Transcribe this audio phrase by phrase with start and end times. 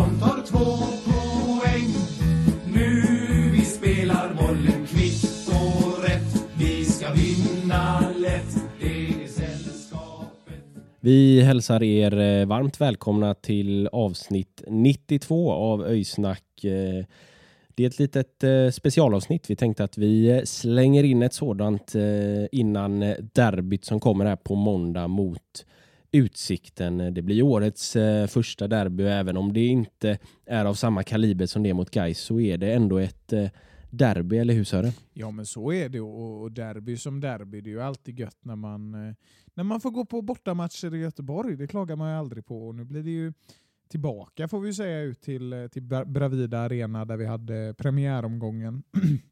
[0.00, 1.90] Som tar två poäng.
[2.74, 3.02] Nu
[3.52, 6.44] vi spelar bollen kvitt och rätt.
[6.58, 8.56] Vi ska vinna lätt.
[8.80, 10.64] Det är sällskapet.
[11.00, 16.64] Vi hälsar er eh, varmt välkomna till avsnitt 92 av Öysnack.
[16.64, 17.04] Eh,
[17.74, 19.50] det är ett litet eh, specialavsnitt.
[19.50, 21.94] Vi tänkte att vi slänger in ett sådant
[22.52, 23.00] innan
[23.32, 25.64] derbyt som kommer här på måndag mot
[26.12, 27.14] Utsikten.
[27.14, 31.62] Det blir årets eh, första derby även om det inte är av samma kaliber som
[31.62, 33.48] det mot Gais så är det ändå ett eh,
[33.90, 34.92] derby, eller hur Sören?
[35.12, 38.38] Ja men så är det och och derby som derby, det är ju alltid gött
[38.40, 39.14] när man, eh,
[39.54, 41.56] när man får gå på bortamatcher i Göteborg.
[41.56, 42.68] Det klagar man ju aldrig på.
[42.68, 43.32] Och nu blir det ju
[43.90, 48.82] tillbaka får vi säga ut till, eh, till Bravida Arena där vi hade premiäromgången.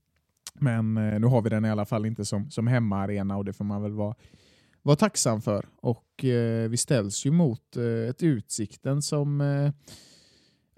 [0.54, 3.52] men eh, nu har vi den i alla fall inte som, som hemmaarena och det
[3.52, 4.14] får man väl vara,
[4.82, 5.68] vara tacksam för.
[5.76, 9.70] Och eh, vi ställs ju mot eh, ett Utsikten som eh,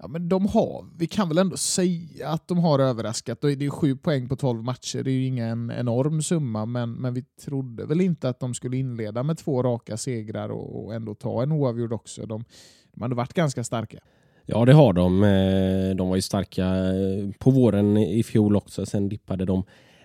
[0.03, 3.41] Ja, men de har, vi kan väl ändå säga att de har överraskat.
[3.41, 7.13] Det är sju poäng på 12 matcher, det är ju ingen enorm summa, men, men
[7.13, 11.15] vi trodde väl inte att de skulle inleda med två raka segrar och, och ändå
[11.15, 12.25] ta en oavgjord också.
[12.25, 12.43] De,
[12.93, 13.99] de hade varit ganska starka.
[14.45, 15.23] Ja, det har de.
[15.23, 18.85] Eh, de var ju starka eh, på våren i fjol också.
[18.85, 19.63] Sen dippade de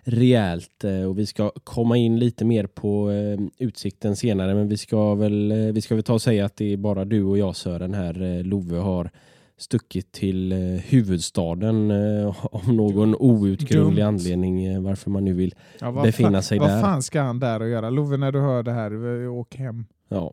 [0.09, 4.55] rejält eh, och vi ska komma in lite mer på eh, utsikten senare.
[4.55, 7.05] Men vi ska väl, eh, vi ska väl ta och säga att det är bara
[7.05, 8.43] du och jag Sören här.
[8.43, 9.11] Love har
[9.59, 10.53] stuckit till
[10.89, 11.91] huvudstaden
[12.43, 14.09] av någon outgrundlig Dumt.
[14.09, 16.81] anledning varför man nu vill Ja, vad befinna sig vad där.
[16.83, 17.91] fan ska han där och göra?
[17.91, 19.85] Love, när du hör det här, åk hem.
[20.09, 20.33] Ja,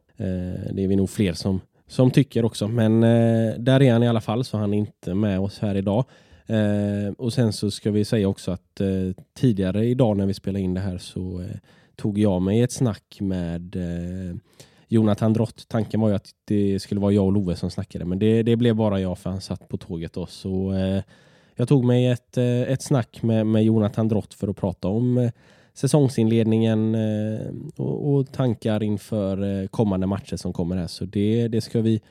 [0.73, 2.67] det är vi nog fler som, som tycker också.
[2.67, 3.01] Men
[3.63, 6.05] där är han i alla fall så han är inte med oss här idag.
[6.47, 10.63] Eh, och sen så ska vi säga också att eh, tidigare idag när vi spelade
[10.63, 11.57] in det här så eh,
[11.95, 14.35] tog jag mig ett snack med eh,
[14.87, 15.65] Jonathan Drott.
[15.67, 18.55] Tanken var ju att det skulle vara jag och Love som snackade men det, det
[18.55, 20.25] blev bara jag för han satt på tåget då.
[20.25, 21.03] Så eh,
[21.55, 25.17] jag tog mig ett, eh, ett snack med, med Jonathan Drott för att prata om
[25.17, 25.31] eh,
[25.73, 27.39] säsongsinledningen eh,
[27.75, 30.87] och, och tankar inför eh, kommande matcher som kommer här.
[30.87, 32.01] Så det, det ska vi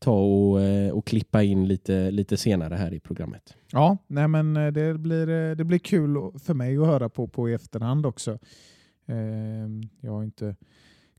[0.00, 3.54] ta och, eh, och klippa in lite, lite senare här i programmet.
[3.72, 7.26] Ja, nej men eh, det blir, eh, det blir kul för mig att höra på,
[7.28, 8.38] på i efterhand också.
[9.06, 9.68] Eh,
[10.00, 10.56] Jag har inte,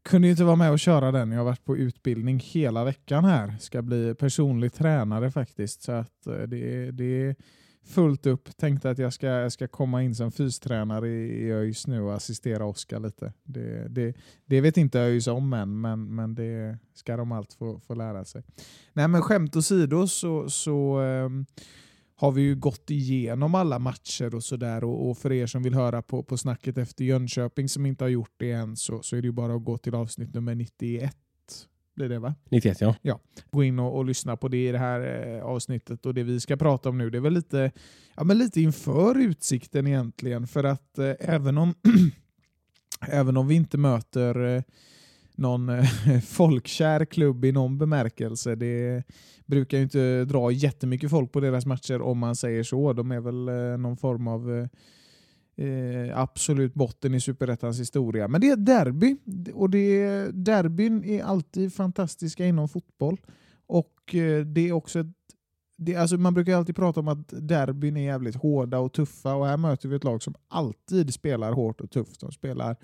[0.03, 1.31] kunde inte vara med och köra den.
[1.31, 3.55] Jag har varit på utbildning hela veckan här.
[3.59, 5.81] Ska bli personlig tränare faktiskt.
[5.83, 7.35] Så att det, det är
[7.85, 8.57] fullt upp.
[8.57, 12.13] Tänkte att jag ska, jag ska komma in som fystränare i, i ÖIS nu och
[12.13, 13.33] assistera Oskar lite.
[13.43, 14.15] Det, det,
[14.45, 18.25] det vet inte ÖIS om än, men, men det ska de allt få, få lära
[18.25, 18.43] sig.
[18.93, 21.45] Nej men skämt åsido så, så um,
[22.15, 24.83] har vi ju gått igenom alla matcher och sådär.
[24.83, 28.09] Och, och för er som vill höra på, på snacket efter Jönköping som inte har
[28.09, 31.15] gjort det än så, så är det ju bara att gå till avsnitt nummer 91.
[31.95, 32.35] Blir det va?
[32.49, 33.19] 91 ja.
[33.51, 36.05] Gå in och, och lyssna på det i det här eh, avsnittet.
[36.05, 37.71] Och det vi ska prata om nu det är väl lite,
[38.15, 40.47] ja, men lite inför utsikten egentligen.
[40.47, 41.73] För att eh, även, om,
[43.07, 44.63] även om vi inte möter eh,
[45.35, 45.85] någon eh,
[46.27, 48.55] folkkär klubb i någon bemärkelse.
[48.55, 49.03] Det
[49.45, 52.93] brukar ju inte dra jättemycket folk på deras matcher om man säger så.
[52.93, 54.67] De är väl eh, någon form av
[55.55, 58.27] eh, absolut botten i superettans historia.
[58.27, 59.17] Men det är ett derby
[59.53, 63.21] och det är, derbyn är alltid fantastiska inom fotboll.
[63.67, 65.07] Och eh, det är också ett
[65.83, 69.45] det, alltså man brukar alltid prata om att derbyn är jävligt hårda och tuffa och
[69.45, 72.19] här möter vi ett lag som alltid spelar hårt och tufft.
[72.21, 72.75] De spelar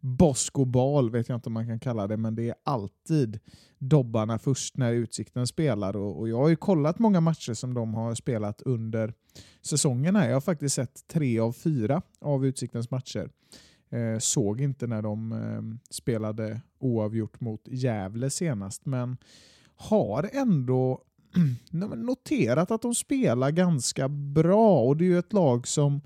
[0.00, 3.38] Boskobal vet jag inte om man kan kalla det, men det är alltid
[3.78, 5.96] dobbarna först när Utsikten spelar.
[5.96, 9.14] Och, och jag har ju kollat många matcher som de har spelat under
[9.62, 10.16] säsongen.
[10.16, 10.28] Här.
[10.28, 13.30] Jag har faktiskt sett tre av fyra av Utsiktens matcher.
[13.90, 19.16] Eh, såg inte när de eh, spelade oavgjort mot Gävle senast, men
[19.74, 21.02] har ändå
[21.96, 24.80] noterat att de spelar ganska bra.
[24.80, 26.00] Och det är ju ett lag som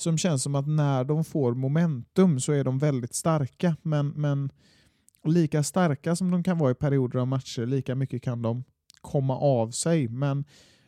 [0.00, 3.76] som känns som att när de får momentum så är de väldigt starka.
[3.82, 4.50] Men, men
[5.24, 8.64] lika starka som de kan vara i perioder av matcher, lika mycket kan de
[9.00, 10.08] komma av sig.
[10.08, 10.44] Men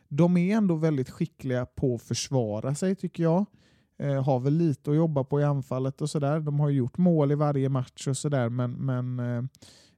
[0.07, 3.45] de är ändå väldigt skickliga på att försvara sig tycker jag.
[3.97, 6.39] Eh, har väl lite att jobba på i anfallet och sådär.
[6.39, 9.43] De har gjort mål i varje match och sådär men, men eh,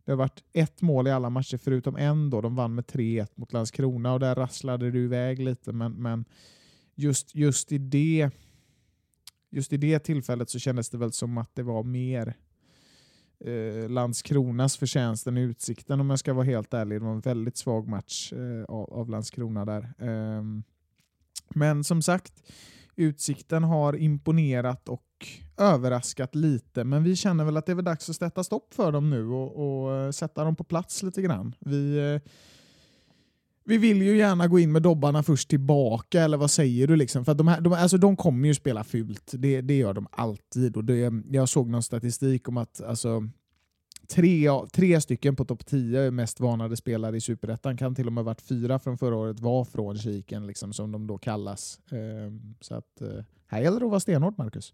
[0.06, 2.42] det har varit ett mål i alla matcher förutom en då.
[2.42, 6.26] De vann med 3-1 mot Landskrona och där rasslade det iväg lite men, men
[6.96, 8.30] just, just, i det,
[9.56, 12.36] just i det tillfället så kändes det väl som att det var mer
[13.40, 17.02] eh, Landskronas förtjänst än Utsikten om jag ska vara helt ärlig.
[17.02, 19.94] Det var en väldigt svag match eh, av, av, Landskrona där.
[20.00, 20.44] Eh,
[21.50, 22.34] men som sagt,
[22.96, 25.28] Utsikten har imponerat och
[25.58, 29.10] överraskat lite, men vi känner väl att det är dags att sätta stopp för dem
[29.10, 31.56] nu och, och eh, sätta dem på plats lite grann.
[31.60, 32.32] Vi, eh,
[33.66, 36.96] vi vill ju gärna gå in med dobbarna först tillbaka, eller vad säger du?
[36.96, 37.26] Liksom?
[37.26, 40.78] För de, här, de, alltså, de kommer ju spela fult, det, det gör de alltid.
[40.78, 43.30] Och det, jag såg någon statistik om att alltså,
[44.08, 48.24] tre, tre stycken på topp 10 mest varnade spelare i Superettan kan till och med
[48.24, 51.80] varit fyra från förra året var från kiken, liksom, som de då kallas.
[51.92, 54.74] Ehm, så att, eh, här gäller det att vara stenhård, Marcus.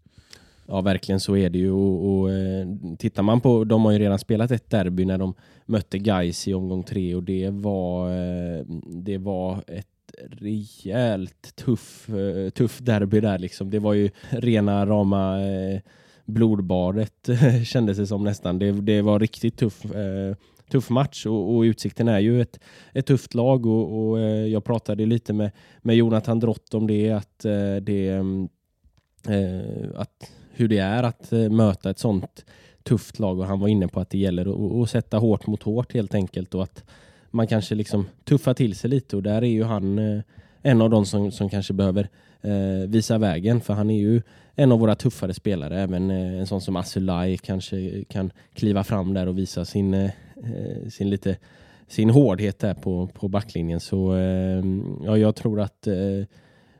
[0.66, 1.70] Ja, verkligen så är det ju.
[1.70, 2.66] Och, och, eh,
[2.98, 5.34] tittar man på, de har ju redan spelat ett derby när de
[5.66, 9.86] mötte Gais i omgång tre och det var, eh, det var ett
[10.30, 13.70] rejält tuff, eh, tuff derby där liksom.
[13.70, 15.80] Det var ju rena rama eh,
[16.24, 17.28] blodbadet
[17.64, 18.58] kändes det som nästan.
[18.58, 20.36] Det, det var riktigt tuff, eh,
[20.70, 22.60] tuff match och, och Utsikten är ju ett,
[22.92, 25.50] ett tufft lag och, och eh, jag pratade lite med,
[25.82, 27.38] med Jonathan Drott om det att
[27.82, 28.48] det mm,
[29.94, 32.44] att hur det är att eh, möta ett sånt
[32.82, 35.94] tufft lag och han var inne på att det gäller att, sätta hårt mot hårt
[35.94, 36.84] helt enkelt och att
[37.30, 40.22] man kanske liksom tuffar till sig lite och där är ju han eh,
[40.62, 42.08] en av de som, som kanske behöver
[42.42, 44.22] eh, visa vägen för han är ju
[44.54, 45.80] en av våra tuffare spelare.
[45.80, 50.10] Även eh, en sån som Asulaj kanske kan kliva fram där och visa sin, eh,
[50.36, 51.36] eh, sin lite
[51.88, 53.80] sin hårdhet där på, på backlinjen.
[53.80, 54.64] Så eh,
[55.04, 55.88] ja, jag tror att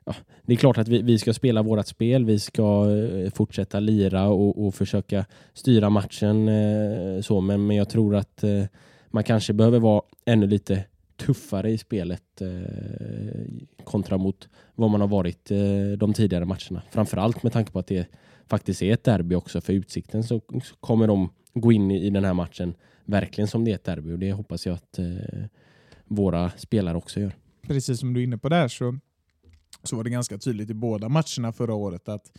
[0.05, 2.25] ja, det är klart att vi, vi ska spela vårt spel.
[2.25, 6.49] Vi ska eh, fortsätta lira och, och försöka styra matchen.
[6.49, 8.65] Eh, så, men, men jag tror att eh,
[9.11, 10.85] man kanske behöver vara ännu lite
[11.17, 15.59] tuffare i spelet eh, kontra mot vad man har varit eh,
[15.99, 16.83] de tidigare matcherna.
[16.91, 18.07] Framförallt med tanke på att det
[18.47, 22.11] faktiskt är ett derby också för Utsikten så, så kommer de gå in i, i,
[22.11, 22.75] den här matchen
[23.05, 25.07] verkligen som det är ett derby och det hoppas jag att eh,
[26.05, 27.33] våra spelare också gör.
[27.67, 28.99] Precis som du är inne på där så
[29.85, 32.33] så var det ganska tydligt i båda matcherna förra året att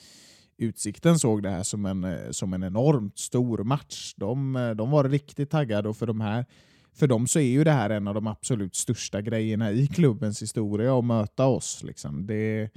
[0.58, 4.14] Utsikten såg det här som en, eh, som en enormt stor match.
[4.18, 6.46] De, eh, de var riktigt taggade och för, de här,
[6.94, 10.42] för dem så är ju det här en av de absolut största grejerna i klubbens
[10.42, 11.84] historia att möta oss.
[11.84, 12.26] Liksom.
[12.26, 12.70] Det,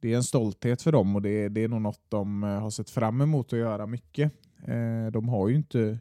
[0.00, 2.70] det är en stolthet för dem och det, det är nog något de eh, har
[2.70, 4.32] sett fram emot att göra mycket.
[5.12, 5.98] De har ju inte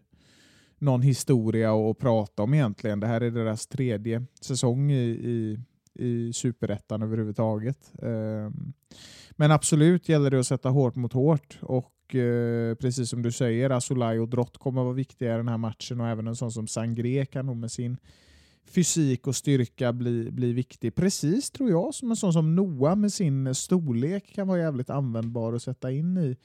[0.79, 2.99] någon historia att prata om egentligen.
[2.99, 5.59] Det här är deras tredje säsong i, i
[5.99, 7.93] i superettan överhuvudtaget.
[8.01, 8.73] Ehm,
[9.31, 13.69] men absolut gäller det att sätta hårt mot hårt och eh, precis som du säger,
[13.69, 16.51] Asolaj och Drott kommer att vara viktiga i den här matchen och även en sån
[16.51, 17.97] som Sangré kan nog med sin
[18.69, 20.95] fysik och styrka bli, bli viktig.
[20.95, 25.53] Precis tror jag som en sån som Noah med sin storlek kan vara jävligt användbar
[25.53, 26.35] att sätta in i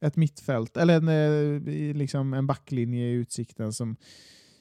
[0.00, 3.96] ett mittfält eller en, eh, liksom en backlinje i utsikten som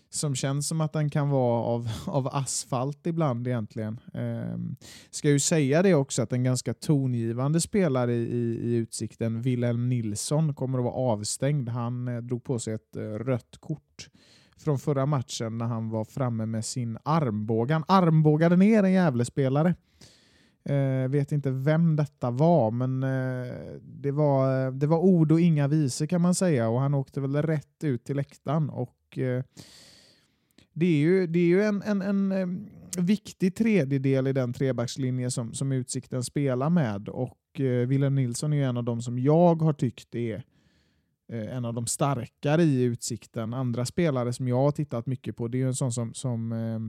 [0.09, 3.99] som känns som att den kan vara av, av asfalt ibland egentligen.
[4.13, 4.75] Ehm,
[5.09, 9.89] ska ju säga det också att en ganska tongivande spelare i, i, i Utsikten, Wilhelm
[9.89, 11.69] Nilsson, kommer att vara avstängd.
[11.69, 14.09] Han eh, drog på sig ett eh, rött kort
[14.57, 17.73] från förra matchen när han var framme med sin armbåge.
[17.73, 19.75] Han armbågade ner en Gävlespelare.
[20.63, 25.39] Eh, vet inte vem detta var, men eh, det, var, eh, det var ord och
[25.39, 28.69] inga visor kan man säga och han åkte väl rätt ut till läktaren.
[28.69, 29.43] Och, eh,
[30.79, 35.53] det är ju, det är ju en, en, en, viktig tredjedel i den trebackslinje som,
[35.53, 39.61] som Utsikten spelar med och eh, Wilhelm Nilsson är ju en av de som jag
[39.61, 40.43] har tyckt är
[41.31, 43.53] eh, en av de starkare i Utsikten.
[43.53, 46.51] Andra spelare som jag har tittat mycket på, det är ju en sån som, som
[46.51, 46.79] eh,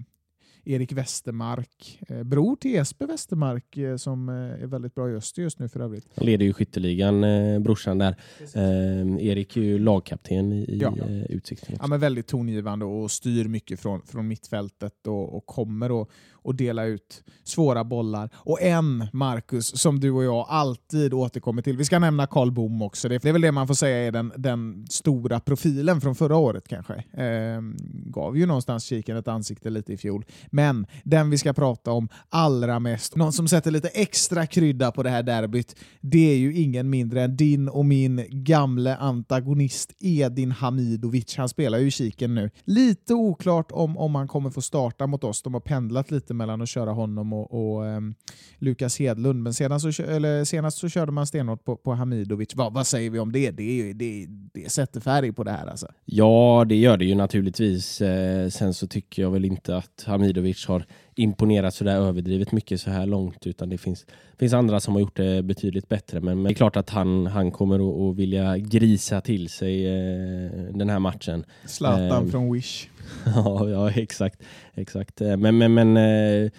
[0.64, 5.42] Erik Westermark, eh, bror till Jesper Westermark eh, som eh, är väldigt bra i Öster
[5.42, 6.06] just nu för övrigt.
[6.14, 7.20] Han leder ju skytteligan,
[7.62, 8.16] brorsan där.
[8.54, 10.94] Eh, Erik är ju lagkapten i ja.
[11.28, 11.76] Utsikten.
[11.80, 16.08] Ja, men väldigt tongivande och styr mycket från, från mittfältet och, och kommer att
[16.42, 18.30] och dela ut svåra bollar.
[18.34, 21.76] Och en, Marcus, som du och jag alltid återkommer till.
[21.76, 23.08] Vi ska nämna Karl Bom också.
[23.08, 26.68] Det är väl det man får säga är den, den stora profilen från förra året
[26.68, 26.94] kanske.
[26.94, 27.60] Eh,
[28.04, 30.24] gav ju någonstans kiken ett ansikte lite i fjol.
[30.50, 35.02] Men den vi ska prata om allra mest, någon som sätter lite extra krydda på
[35.02, 40.52] det här derbyt, det är ju ingen mindre än din och min gamle antagonist Edin
[40.52, 41.36] Hamidovic.
[41.36, 42.50] Han spelar ju i kiken nu.
[42.64, 45.42] Lite oklart om, om han kommer få starta mot oss.
[45.42, 48.14] De har pendlat lite mellan att köra honom och, och um,
[48.58, 52.54] Lukas Hedlund, men sedan så, eller senast så körde man stenhårt på, på Hamidovic.
[52.54, 53.50] Va, vad säger vi om det?
[53.50, 55.86] Det, det, det sätter färg på det här alltså.
[56.04, 58.00] Ja, det gör det ju naturligtvis.
[58.00, 60.84] Eh, sen så tycker jag väl inte att Hamidovic har
[61.20, 64.06] imponerat så där överdrivet mycket så här långt utan det finns,
[64.38, 66.20] finns andra som har gjort det betydligt bättre.
[66.20, 69.86] Men, men det är klart att han, han kommer att, att vilja grisa till sig
[69.86, 71.44] eh, den här matchen.
[71.66, 72.88] Zlatan eh, från Wish.
[73.24, 74.42] ja, ja, exakt.
[74.74, 75.20] exakt.
[75.20, 76.50] Eh, men, men, men eh,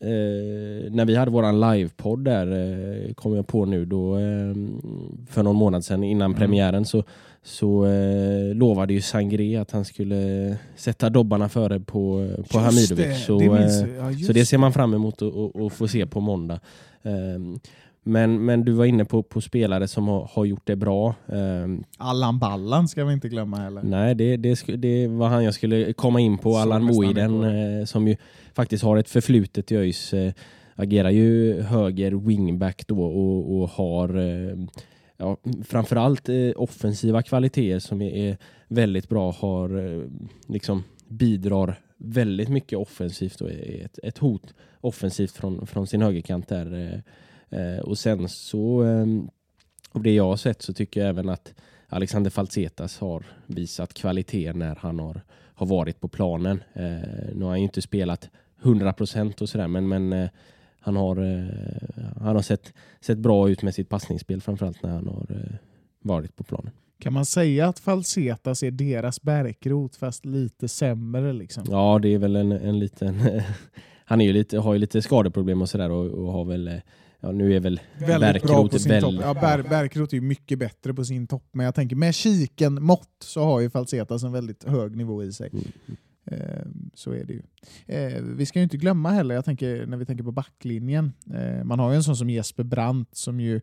[0.00, 4.54] Eh, när vi hade våran livepodd där, eh, kom jag på nu, då, eh,
[5.30, 6.38] för någon månad sedan innan mm.
[6.38, 7.04] premiären så,
[7.46, 13.24] så eh, lovade ju Sangre att han skulle sätta dobbarna före på, på Hamidovic.
[13.24, 16.60] Så, det eh, ja, så det ser man fram emot att få se på måndag.
[17.02, 17.58] Ehm,
[18.02, 21.14] men, men du var inne på, på spelare som har, har gjort det bra.
[21.26, 23.82] Um, Allan Ballan ska vi inte glömma heller.
[23.82, 26.56] Nej, det, det, det var han jag skulle komma in på.
[26.56, 28.16] Allan Moiden eh, som ju
[28.54, 30.12] faktiskt har ett förflutet i ÖIS.
[30.12, 30.32] Eh,
[30.74, 34.56] agerar ju höger wingback då och, och har eh,
[35.16, 38.36] ja, framförallt eh, offensiva kvaliteter som är,
[38.68, 39.32] väldigt bra.
[39.32, 40.02] Har eh,
[40.46, 46.48] liksom bidrar väldigt mycket offensivt och är ett, ett hot offensivt från, från sin högerkant
[46.48, 47.02] där.
[47.50, 49.28] Eh, eh, och sen så, ehm,
[49.92, 51.54] av det jag har sett så tycker jag även att
[51.88, 55.22] Alexander Falsetas har visat kvalitet när han har,
[55.54, 56.62] har varit på planen.
[57.32, 58.30] Nu har han ju inte spelat
[58.62, 60.28] 100% och sådär men, men
[60.86, 65.06] han har, eh, han har sett, sett bra ut med sitt passningsspel framförallt när han
[65.06, 65.56] har eh,
[66.02, 66.72] varit på planen.
[66.98, 71.32] Kan man säga att Falsetas är deras bärkrot fast lite sämre?
[71.32, 71.64] Liksom?
[71.70, 73.20] Ja, det är väl en, en liten...
[74.04, 76.80] han är ju lite, har ju lite skadeproblem och sådär och, och har väl
[77.20, 79.02] Ja, nu är väl väldigt bra på sin väl...
[79.02, 79.14] topp.
[79.20, 83.16] Ja, Ber Berkrot är mycket bättre på sin topp, men jag tänker med kiken mått
[83.24, 85.50] så har ju Falsetas en väldigt hög nivå i sig.
[85.52, 85.64] Mm.
[86.26, 87.42] Ehm, så är det ju.
[87.86, 91.64] Eh, vi ska ju inte glömma heller, jag tänker, när vi tänker på backlinjen, eh,
[91.64, 93.60] man har ju en sån som Jesper Brandt som ju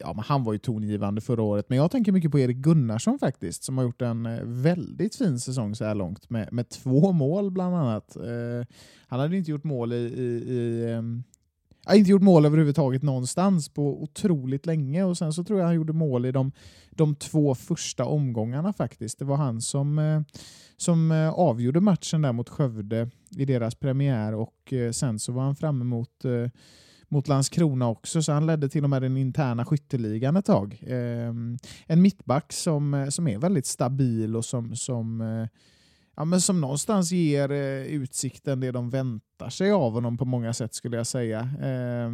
[0.00, 3.18] Ja, men han var ju tongivande förra året, men jag tänker mycket på Erik Gunnarsson
[3.18, 7.12] faktiskt, som har gjort en eh, väldigt fin säsong så här långt med, med två
[7.12, 8.16] mål bland annat.
[8.16, 8.66] Eh,
[9.06, 11.22] han hade inte gjort mål i, i, i ehm,
[11.88, 15.74] har inte gjort mål överhuvudtaget någonstans på otroligt länge och sen så tror jag han
[15.74, 16.52] gjorde mål i de,
[16.90, 19.18] de två första omgångarna faktiskt.
[19.18, 20.20] Det var han som, eh,
[20.78, 25.42] som eh, avgjorde matchen där mot Skövde i deras premiär och eh, sen så var
[25.42, 26.50] han framme mot eh,
[27.10, 30.82] mot Landskrona också, så han ledde till och med den interna skytteligan ett tag.
[30.86, 35.48] Ehm, en mittback som, eh, som är väldigt stabil och som, som eh,
[36.16, 40.52] ja, men som någonstans ger eh, utsikten det de väntar sig av honom på många
[40.52, 41.40] sätt skulle jag säga.
[41.40, 42.10] Eh,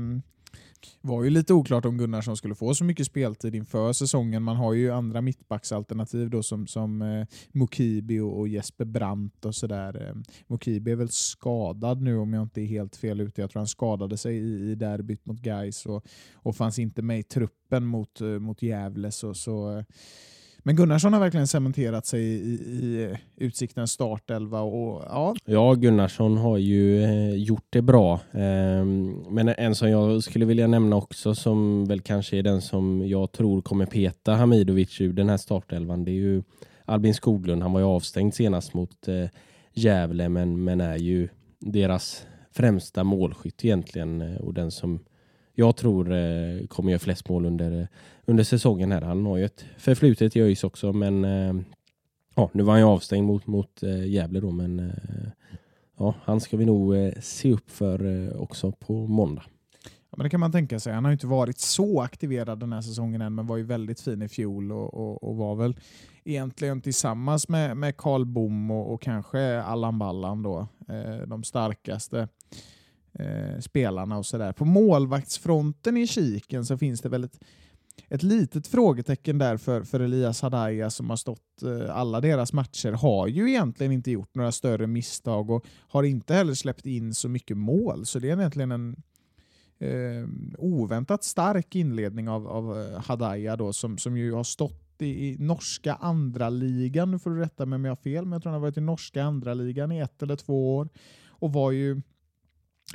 [1.00, 4.42] var ju lite oklart om Gunnarsson skulle få så mycket speltid inför säsongen.
[4.42, 9.54] Man har ju andra mittbacksalternativ då som, som eh, Mokibi och, och, Jesper Brandt och
[9.54, 10.08] sådär.
[10.08, 10.14] Eh,
[10.46, 13.40] Mokibi är väl skadad nu om jag inte är helt fel ute.
[13.40, 17.18] Jag tror han skadade sig i, i derbyt mot Gais och, och fanns inte med
[17.18, 19.10] i truppen mot, eh, mot Gävle.
[19.10, 19.84] Så, så eh,
[20.66, 24.60] men Gunnarsson har verkligen cementerat sig i, i eh, Utsiktens startelva.
[24.60, 25.34] Och, ja.
[25.44, 28.20] ja, Gunnarsson har ju eh, gjort det bra.
[28.32, 33.08] Ehm, men en som jag skulle vilja nämna också som väl kanske är den som
[33.08, 36.04] jag tror kommer peta Hamidovic ur den här startelvan.
[36.04, 36.42] Det är ju
[36.84, 37.62] Albin Skoglund.
[37.62, 39.28] Han var ju avstängd senast mot eh,
[39.72, 41.28] Gävle men, men är ju
[41.60, 45.04] deras främsta målskytt egentligen och den som
[45.54, 47.88] jag tror kommer göra flest mål under,
[48.26, 48.92] under säsongen.
[48.92, 49.02] här.
[49.02, 51.54] Han har ju ett förflutet i ÖIS också, men eh,
[52.34, 55.30] ja, nu var han ju avstängd mot, mot eh, Gävle då, men eh,
[55.98, 59.42] ja, han ska vi nog eh, se upp för eh, också på måndag.
[59.84, 60.92] Ja, men det kan man tänka sig.
[60.92, 64.22] Han har inte varit så aktiverad den här säsongen än, men var ju väldigt fin
[64.22, 65.76] i fjol och, och, och var väl
[66.24, 72.28] egentligen tillsammans med, med Carl Bom och, och kanske Allan Ballan då, eh, de starkaste
[73.12, 74.52] eh, spelarna och sådär.
[74.52, 77.38] På målvaktsfronten i kiken så finns det väl ett,
[78.08, 82.92] ett litet frågetecken där för, för Elias Hadaya som har stått eh, alla deras matcher.
[82.92, 87.28] Har ju egentligen inte gjort några större misstag och har inte heller släppt in så
[87.28, 88.06] mycket mål.
[88.06, 88.96] Så det är egentligen en
[89.78, 95.28] eh, oväntat stark inledning av, av eh, Hadaya då, som, som ju har stått i,
[95.28, 97.10] i norska andra ligan.
[97.10, 98.78] Nu får du rätta mig om jag har fel, men jag tror han har varit
[98.78, 100.88] i norska andra ligan i ett eller två år
[101.28, 102.02] och var ju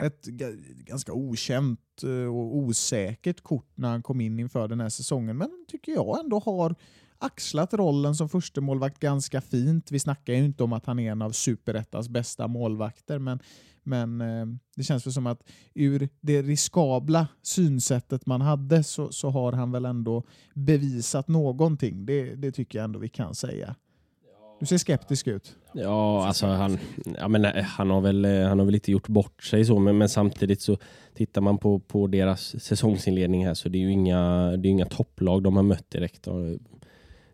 [0.01, 0.25] ett
[0.85, 5.65] ganska okänt eh, och osäkert kort när han kom in inför den här säsongen, men
[5.67, 6.75] tycker jag ändå har
[7.17, 9.91] axlat rollen som första målvakt ganska fint.
[9.91, 13.39] Vi snackar ju inte om att han är en av superettans bästa målvakter, men,
[13.83, 15.43] men eh, det känns väl som att
[15.73, 22.05] ur det riskabla synsättet man hade så, så har han väl ändå bevisat någonting.
[22.05, 23.75] Det, det tycker jag ändå vi kan säga.
[24.59, 25.55] Du ser skeptisk ut.
[25.73, 26.77] Ja, alltså han,
[27.17, 29.79] ja, men eh, han, har väl, eh, han har väl inte gjort bort sig så,
[29.79, 30.77] men, men samtidigt så
[31.13, 34.85] tittar man på, på deras säsongsinledning här så det är ju inga, det är inga
[34.85, 36.27] topplag de har mött direkt.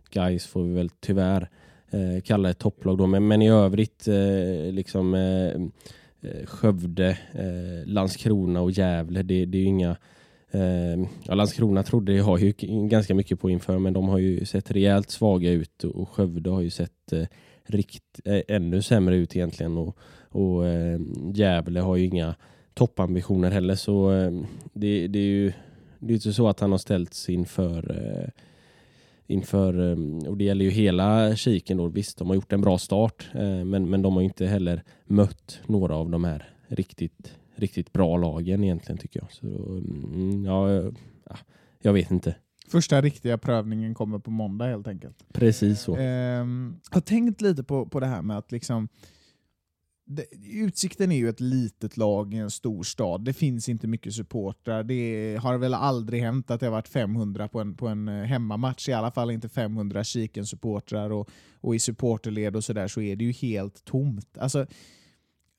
[0.09, 1.49] Guys får vi väl tyvärr
[1.89, 5.47] eh, kalla ett topplag då, men, men i övrigt eh, liksom eh,
[6.31, 9.97] eh Skövde, eh, Landskrona och Gävle, det, det är ju inga
[10.55, 12.53] Eh, ja, Landskrona trodde jag ju
[12.87, 16.61] ganska mycket på inför, men de har ju sett rejält svaga ut och Skövde har
[16.61, 17.25] ju sett eh,
[17.65, 19.77] rikt, eh, ännu sämre ut egentligen.
[19.77, 19.97] Och,
[20.29, 20.99] och eh,
[21.33, 22.35] Gävle har ju inga
[22.73, 24.31] toppambitioner heller, så eh,
[24.73, 25.53] det, det, är ju
[25.99, 28.29] det är inte så att han har ställts inför eh,
[29.27, 31.87] inför, ehm, och det gäller ju hela kiken då.
[31.87, 35.59] Visst, de har gjort en bra start, eh, men, men de har inte heller mött
[35.65, 39.31] några av de här riktigt riktigt bra lagen egentligen tycker jag.
[39.31, 40.71] Så, mm, ja,
[41.25, 41.37] ja,
[41.81, 42.35] jag vet inte.
[42.67, 45.25] Första riktiga prövningen kommer på måndag helt enkelt.
[45.33, 45.97] Precis så.
[45.97, 48.87] Eh, jag har tänkt lite på, på det här med att liksom
[50.07, 53.25] det, Utsikten är ju ett litet lag i en stor stad.
[53.25, 54.83] Det finns inte mycket supportrar.
[54.83, 58.23] Det har väl aldrig hänt att det har varit 500 på en, på en eh,
[58.23, 58.89] hemmamatch.
[58.89, 61.09] I alla fall inte 500 Kiken-supportrar.
[61.09, 61.29] Och,
[61.61, 64.37] och i supporterled och sådär så är det ju helt tomt.
[64.37, 64.65] Alltså,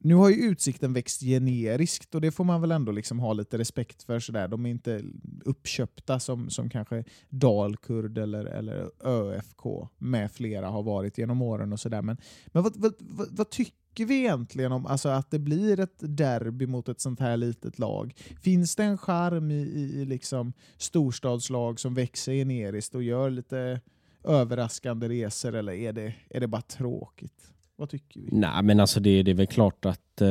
[0.07, 3.59] nu har ju Utsikten växt generiskt och det får man väl ändå liksom ha lite
[3.59, 4.21] respekt för.
[4.21, 4.49] Sådär.
[4.49, 5.03] De är inte
[5.45, 9.65] uppköpta som, som kanske Dalkurd eller, eller ÖFK
[9.99, 11.73] med flera har varit genom åren.
[11.73, 12.03] och sådär.
[12.03, 15.99] Men, men vad, vad, vad, vad, tycker vi egentligen om alltså att det blir ett
[15.99, 18.15] derby mot ett sånt här litet lag?
[18.43, 23.81] Finns det en charm i, i, i liksom storstadslag som växer generiskt och gör lite
[24.25, 27.53] överraskande resor eller är det, är det bara tråkigt?
[27.77, 28.29] Vad tycker vi?
[28.33, 30.27] Nej, men alltså det, det är väl klart att eh,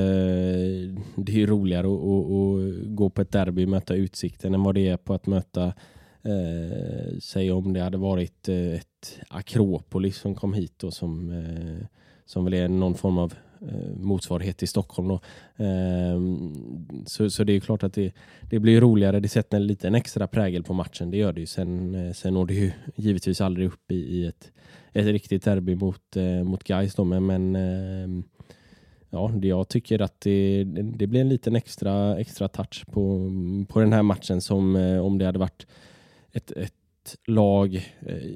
[1.16, 4.76] det är roligare att, att, att, gå på ett derby och möta Utsikten än vad
[4.76, 5.74] det är på att möta
[6.24, 11.88] eh, säg om det hade varit eh, ett Akropolis som kom hit och som, eh,
[12.26, 15.08] som väl är någon form av eh, Eh, motsvarighet till Stockholm.
[15.08, 15.20] Då.
[15.64, 16.54] Ehm,
[17.06, 18.14] så, så det är klart att det,
[18.50, 19.20] det blir roligare.
[19.20, 21.12] Det sätter en liten extra prägel på matchen.
[21.12, 21.46] Det gör det ju.
[21.46, 24.52] Sen, eh, sen når det ju givetvis aldrig upp i, i ett
[24.94, 26.96] ett riktigt derby mot, eh, mot Gais.
[26.96, 28.24] Då, men, men ehm,
[29.10, 30.64] ja, jag tycker att det,
[30.98, 33.32] det blir en liten extra, extra touch på,
[33.70, 35.68] på den här matchen som om det hade varit
[36.32, 36.74] ett, ett
[37.28, 37.94] lag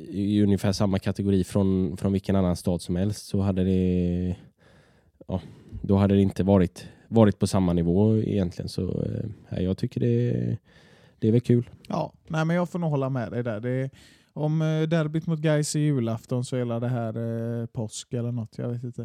[0.09, 4.35] i ungefär samma kategori från, från vilken annan stad som helst så hade det
[5.29, 5.41] ja,
[5.81, 8.69] då hade det inte varit, varit på samma nivå egentligen.
[8.69, 9.03] Så
[9.49, 10.57] eh, jag tycker det,
[11.19, 11.69] det är väl kul.
[11.87, 13.59] Ja, nej, men jag får nog hålla med dig där.
[13.59, 13.89] Det,
[14.33, 17.17] om eh, derbyt mot Gais är julafton så är det här
[17.61, 18.57] eh, påsk eller något.
[18.57, 19.01] Jag vet inte.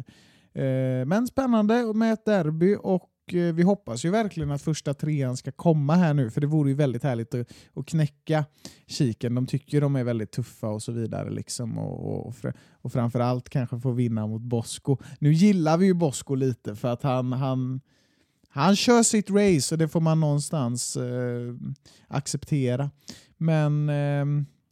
[0.53, 5.37] Eh, men spännande med ett derby och Eh, vi hoppas ju verkligen att första trean
[5.37, 8.45] ska komma här nu, för det vore ju väldigt härligt att, att knäcka
[8.87, 9.35] kiken.
[9.35, 11.29] De tycker de är väldigt tuffa och så vidare.
[11.29, 12.35] Liksom, och, och,
[12.71, 14.97] och framförallt kanske få vinna mot Bosko.
[15.19, 17.81] Nu gillar vi ju Bosko lite för att han, han,
[18.49, 21.53] han kör sitt race och det får man någonstans eh,
[22.07, 22.91] acceptera.
[23.37, 24.25] Men eh,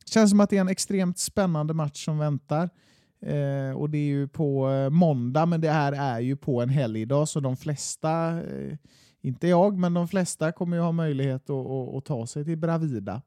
[0.06, 2.70] Känns som att det är en extremt spännande match som väntar.
[3.26, 6.70] Eh, och Det är ju på eh, måndag, men det här är ju på en
[6.70, 8.78] helgdag, så de flesta, eh,
[9.22, 12.58] inte jag, men de flesta kommer ju ha möjlighet att, att, att ta sig till
[12.58, 13.22] Bravida.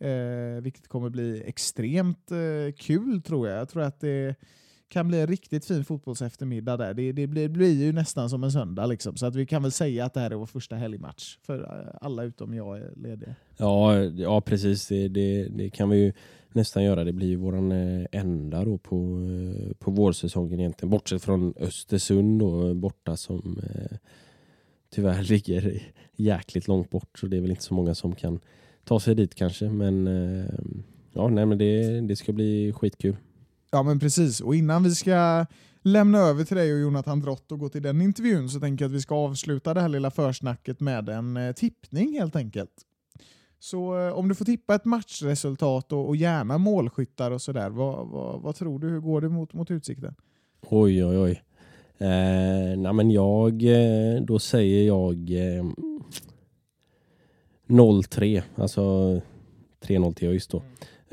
[0.00, 3.58] Eh, vilket kommer bli extremt eh, kul tror jag.
[3.58, 4.36] Jag tror att det
[4.92, 6.94] kan bli en riktigt fin fotbollseftermiddag där.
[6.94, 8.86] Det, det blir, blir, ju nästan som en söndag.
[8.86, 9.16] Liksom.
[9.16, 11.38] Så att vi kan väl säga att det här är vår första helgmatch.
[11.42, 13.34] För eh, alla utom jag är lediga.
[13.56, 14.88] Ja, ja precis.
[14.88, 16.12] Det, det, det kan vi ju
[16.52, 17.04] nästan göra.
[17.04, 20.90] Det blir ju vår eh, enda då på, eh, på vårsäsongen egentligen.
[20.90, 23.96] Bortsett från Östersund då, borta som eh,
[24.94, 25.82] tyvärr ligger
[26.16, 27.18] jäkligt långt bort.
[27.18, 28.40] Så det är väl inte så många som kan
[28.84, 29.68] ta sig dit kanske.
[29.68, 30.44] Men eh,
[31.12, 33.16] ja, nej, men det, det ska bli skitkul.
[33.74, 35.46] Ja men precis, och innan vi ska
[35.82, 38.88] lämna över till dig och Jonathan Drott och gå till den intervjun så tänker jag
[38.90, 42.70] att vi ska avsluta det här lilla försnacket med en eh, tippning helt enkelt.
[43.58, 48.08] Så eh, om du får tippa ett matchresultat och, och gärna målskyttar och sådär, vad,
[48.08, 48.88] vad, vad, tror du?
[48.88, 50.14] Hur går det mot, mot Utsikten?
[50.60, 51.42] Oj, oj, oj.
[51.98, 55.64] Eh, nej, men jag, eh, då säger jag eh,
[57.66, 59.20] 0-3, alltså
[59.84, 60.62] 3-0 till ÖIS då.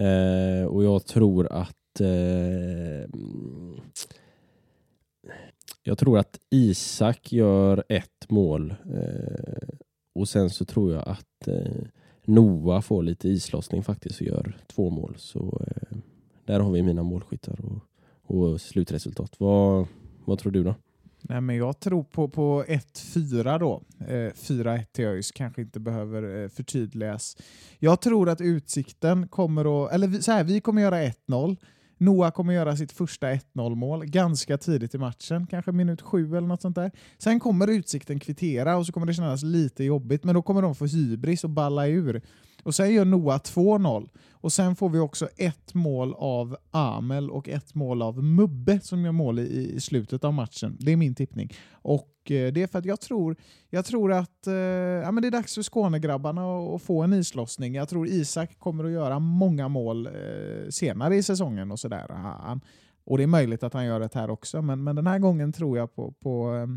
[0.04, 3.10] Eh, och jag tror att eh,
[5.84, 9.70] jag tror att Isak gör ett mål eh,
[10.16, 11.82] och sen så tror jag att eh,
[12.26, 15.16] Noah får lite islossning faktiskt och gör två mål.
[15.18, 15.98] Så eh,
[16.46, 17.82] där har vi mina målskyttar och,
[18.36, 19.36] och slutresultat.
[19.40, 19.88] Vad,
[20.26, 20.76] vad tror du då?
[21.22, 23.82] Nej, men jag tror på, på 1-4 då.
[24.00, 27.38] Eh, 4-1 till ÖIS kanske inte behöver eh, förtydligas.
[27.80, 29.94] Jag tror att Utsikten kommer att...
[29.94, 31.58] Eller vi, så här, vi kommer göra 1-0.
[32.00, 36.48] Noah kommer göra sitt första 1-0 mål ganska tidigt i matchen, kanske minut sju eller
[36.48, 36.92] något sånt där.
[37.18, 40.76] Sen kommer Utsikten kvittera och så kommer det kännas lite jobbigt, men då kommer de
[40.76, 42.22] få hybris och balla ur.
[42.64, 44.10] Och sen gör Noah 2-0.
[44.42, 49.06] Och sen får vi också ett mål av Amel och ett mål av Mubbe som
[49.06, 50.78] gör mål i, i slutet av matchen.
[50.80, 51.54] Det är min tippning.
[51.72, 53.36] Och eh, det är för att jag tror,
[53.70, 57.76] jag tror att eh, ja, men det är dags för Skånegrabbarna att få en islossning.
[57.76, 62.08] Jag tror Isak kommer att göra många mål eh, senare i säsongen och sådär.
[63.04, 65.54] Och det är möjligt att han gör det här också, men, men den här gången
[65.54, 66.68] tror jag på, på eh,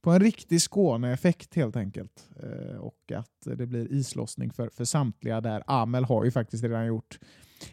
[0.00, 2.28] på en riktig Skåne-effekt helt enkelt.
[2.42, 5.62] Eh, och att det blir islossning för, för samtliga där.
[5.66, 7.18] Amel har ju faktiskt redan gjort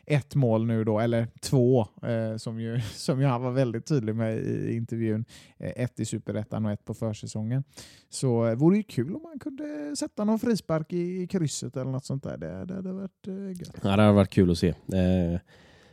[0.05, 4.15] ett mål nu då, eller två, eh, som, ju, som ju han var väldigt tydlig
[4.15, 5.25] med i intervjun.
[5.57, 7.63] Eh, ett i Superettan och ett på försäsongen.
[8.09, 11.91] Så eh, vore ju kul om man kunde sätta någon frispark i, i krysset eller
[11.91, 12.38] något sånt där.
[12.38, 13.79] Det, det hade varit eh, gött.
[13.83, 14.69] Ja, det hade varit kul att se.
[14.69, 15.39] Eh,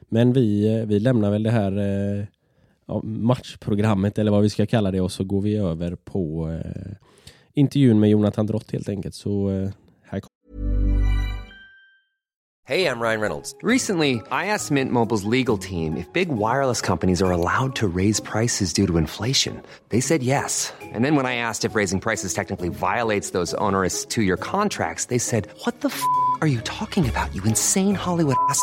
[0.00, 2.26] men vi, eh, vi lämnar väl det här eh,
[2.88, 6.92] eh, matchprogrammet eller vad vi ska kalla det och så går vi över på eh,
[7.54, 9.14] intervjun med Jonathan Drott helt enkelt.
[9.14, 9.70] Så eh,
[10.04, 10.20] här
[12.64, 13.56] Hej, jag Ryan Reynolds.
[13.62, 18.22] Recently, I asked Mint Mobile's legal team if big wireless companies are allowed to raise
[18.22, 19.60] prices due to inflation.
[19.88, 20.72] They said yes.
[20.94, 25.18] And then when I asked if raising prices technically violates those onerous two-year contracts, they
[25.18, 26.02] said, "What the f***
[26.40, 27.34] are you talking about?
[27.34, 28.62] You insane Hollywood ass."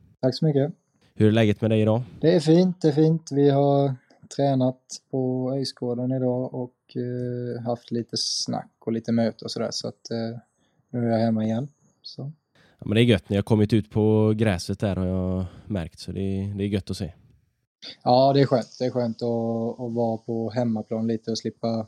[0.21, 0.71] Tack så mycket.
[1.13, 2.01] Hur är läget med dig idag?
[2.19, 3.31] Det är fint, det är fint.
[3.31, 3.95] Vi har
[4.35, 4.81] tränat
[5.11, 10.11] på Öjsgården idag och eh, haft lite snack och lite möte och sådär så att
[10.11, 10.39] eh,
[10.89, 11.67] nu är jag hemma igen.
[12.01, 12.31] Så.
[12.79, 13.29] Ja, men det är gött.
[13.29, 16.67] Ni har kommit ut på gräset där har jag märkt så det är, det är
[16.67, 17.13] gött att se.
[18.03, 18.75] Ja, det är skönt.
[18.79, 21.87] Det är skönt att, att vara på hemmaplan lite och slippa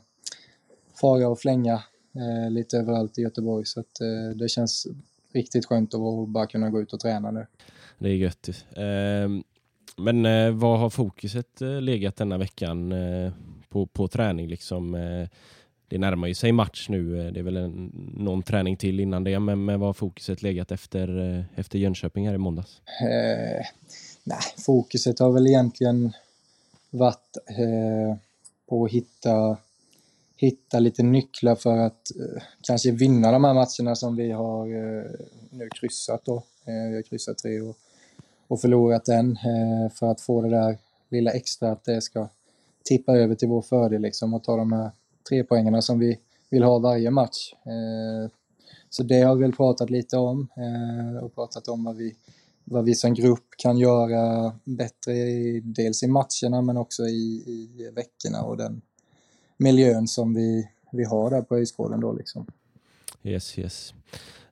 [1.00, 1.82] fara och flänga
[2.14, 4.86] eh, lite överallt i Göteborg så att eh, det känns
[5.32, 7.46] riktigt skönt att bara kunna gå ut och träna nu.
[7.98, 8.48] Det är gött.
[8.76, 9.28] Eh,
[9.96, 13.32] men eh, vad har fokuset eh, legat denna veckan eh,
[13.68, 14.48] på, på träning?
[14.48, 15.28] Liksom, eh,
[15.88, 17.26] det närmar ju sig match nu.
[17.26, 19.38] Eh, Det är väl en, någon träning till innan det.
[19.40, 22.80] Men, men vad har fokuset legat efter, eh, efter Jönköping här i måndags?
[23.00, 23.66] Eh,
[24.24, 26.12] nej, fokuset har väl egentligen
[26.90, 28.16] varit eh,
[28.68, 29.56] på att hitta,
[30.36, 35.10] hitta lite nycklar för att eh, kanske vinna de här matcherna som vi har eh,
[35.50, 36.36] nu kryssat då.
[36.64, 37.76] Eh, vi har kryssat tre och,
[38.48, 40.78] och förlorat den, eh, för att få det där
[41.08, 42.28] lilla extra att det ska
[42.84, 44.90] tippa över till vår fördel liksom och ta de här
[45.28, 46.18] tre poängarna som vi
[46.50, 47.54] vill ha varje match.
[47.66, 48.30] Eh,
[48.90, 52.14] så det har vi väl pratat lite om eh, och pratat om vad vi,
[52.64, 57.90] vad vi som grupp kan göra bättre, i, dels i matcherna men också i, i
[57.94, 58.82] veckorna och den
[59.56, 62.46] miljön som vi, vi har där på Öjsgården då liksom.
[63.22, 63.94] Yes, yes.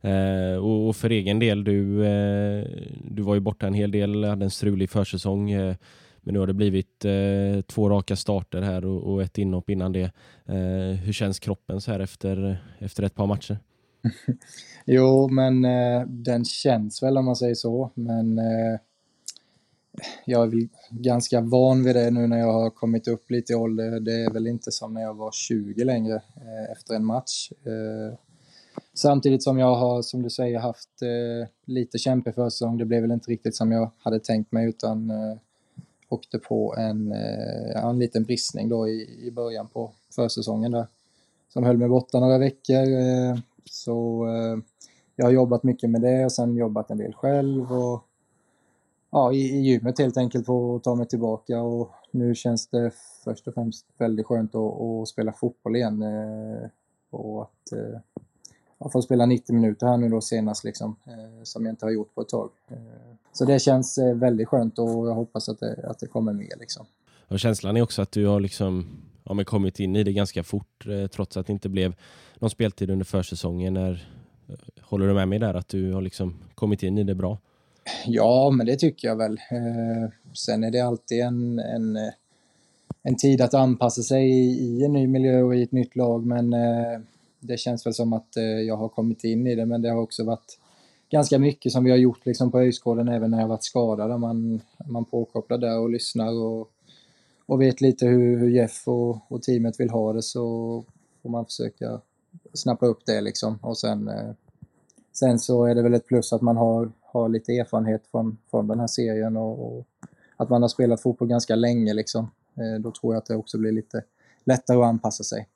[0.02, 2.66] Eh, och, och för egen del, du, eh,
[3.04, 5.50] du var ju borta en hel del, hade en strulig försäsong.
[5.50, 5.76] Eh,
[6.20, 9.92] men nu har det blivit eh, två raka starter här och, och ett inhopp innan
[9.92, 10.12] det.
[10.46, 13.58] Eh, hur känns kroppen så här efter, efter ett par matcher?
[14.86, 17.90] Jo, men eh, den känns väl om man säger så.
[17.94, 18.78] Men eh,
[20.24, 23.56] jag är väl ganska van vid det nu när jag har kommit upp lite i
[23.56, 24.00] ålder.
[24.00, 27.52] Det är väl inte som när jag var 20 längre eh, efter en match.
[27.66, 28.18] Eh,
[28.94, 32.78] samtidigt som jag har, som du säger, haft eh, lite kämpig försäsong.
[32.78, 35.36] Det blev väl inte riktigt som jag hade tänkt mig utan eh,
[36.08, 40.86] åkte på en, eh, en liten bristning då i, i början på försäsongen där.
[41.48, 42.92] Som höll mig borta några veckor.
[42.92, 44.58] Eh, så eh,
[45.16, 48.04] jag har jobbat mycket med det och sen jobbat en del själv och
[49.10, 52.90] ja, i, i gymmet helt enkelt få ta mig tillbaka och nu känns det
[53.24, 56.02] först och främst väldigt skönt att, att spela fotboll igen.
[56.02, 56.68] Eh,
[57.10, 58.00] och att eh,
[58.82, 61.90] jag får spela 90 minuter här nu då senast liksom, eh, som jag inte har
[61.90, 62.50] gjort på ett tag.
[62.70, 62.76] Eh,
[63.32, 66.56] så det känns eh, väldigt skönt och jag hoppas att det, att det kommer mer
[66.60, 66.86] liksom.
[67.28, 68.86] Och känslan är också att du har liksom
[69.24, 71.94] ja, men kommit in i det ganska fort trots att det inte blev
[72.38, 73.74] någon speltid under försäsongen.
[73.74, 74.08] När,
[74.80, 77.38] håller du med mig där att du har liksom kommit in i det bra?
[78.06, 79.38] Ja, men det tycker jag väl.
[80.34, 81.96] Sen är det alltid en, en,
[83.02, 86.26] en tid att anpassa sig i, i en ny miljö och i ett nytt lag,
[86.26, 87.00] men eh,
[87.42, 90.00] det känns väl som att eh, jag har kommit in i det, men det har
[90.00, 90.58] också varit
[91.10, 94.20] ganska mycket som vi har gjort liksom på högskolan även när jag varit skadad.
[94.20, 96.70] Man, man påkopplar där och lyssnar och,
[97.46, 100.84] och vet lite hur, hur Jeff och, och teamet vill ha det så
[101.22, 102.00] får man försöka
[102.52, 103.58] snappa upp det liksom.
[103.62, 104.30] Och sen, eh,
[105.12, 108.68] sen så är det väl ett plus att man har, har lite erfarenhet från, från
[108.68, 109.86] den här serien och, och
[110.36, 112.30] att man har spelat fotboll ganska länge liksom.
[112.54, 114.04] Eh, då tror jag att det också blir lite
[114.44, 115.48] lättare att anpassa sig.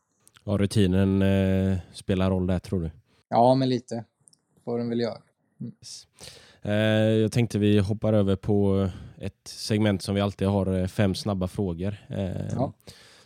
[0.48, 2.90] Ja, rutinen eh, spelar roll där tror du?
[3.28, 4.04] Ja, men lite
[4.64, 5.18] får den väl göra.
[5.60, 5.72] Mm.
[6.62, 11.14] Eh, jag tänkte vi hoppar över på ett segment som vi alltid har, eh, fem
[11.14, 11.96] snabba frågor.
[12.08, 12.72] Eh, ja.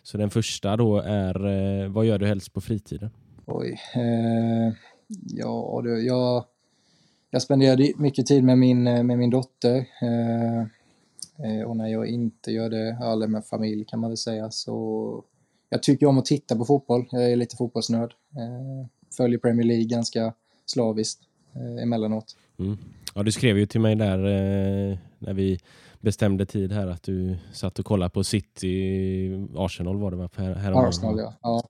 [0.02, 3.10] Så den första då är, eh, vad gör du helst på fritiden?
[3.46, 4.74] Oj, eh,
[5.26, 6.44] ja du, jag,
[7.30, 9.86] jag spenderar mycket tid med min, med min dotter.
[11.66, 15.24] och när jag inte gör det, eller med familj kan man väl säga, så
[15.70, 17.08] jag tycker om att titta på fotboll.
[17.10, 18.14] Jag är lite fotbollsnörd.
[18.36, 20.34] Eh, följer Premier League ganska
[20.66, 21.20] slaviskt
[21.54, 22.36] eh, emellanåt.
[22.58, 22.78] Mm.
[23.14, 25.60] Ja, du skrev ju till mig där eh, när vi
[26.00, 30.28] bestämde tid här att du satt och kollade på City, Arsenal var det va?
[30.36, 31.34] Här, här Arsenal ja.
[31.42, 31.62] ja.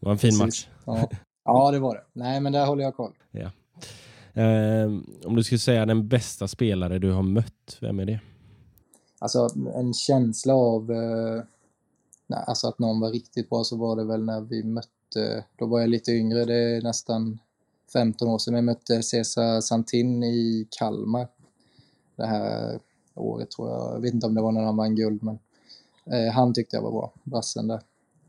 [0.00, 0.68] Det var en fin Precis.
[0.86, 0.98] match.
[1.00, 1.10] Ja.
[1.44, 2.02] ja, det var det.
[2.12, 3.12] Nej, men där håller jag koll.
[3.30, 3.50] Ja.
[4.42, 4.86] Eh,
[5.24, 8.20] om du skulle säga den bästa spelare du har mött, vem är det?
[9.18, 11.42] Alltså en känsla av eh,
[12.26, 15.66] nej, alltså att någon var riktigt bra så var det väl när vi mötte, då
[15.66, 17.38] var jag lite yngre, det är nästan
[17.92, 21.28] 15 år sedan, vi mötte Cesar Santin i Kalmar.
[22.16, 22.78] Det här
[23.14, 25.38] året tror jag, jag vet inte om det var när han vann guld, men
[26.04, 27.80] eh, han tyckte jag var bra, brassen där.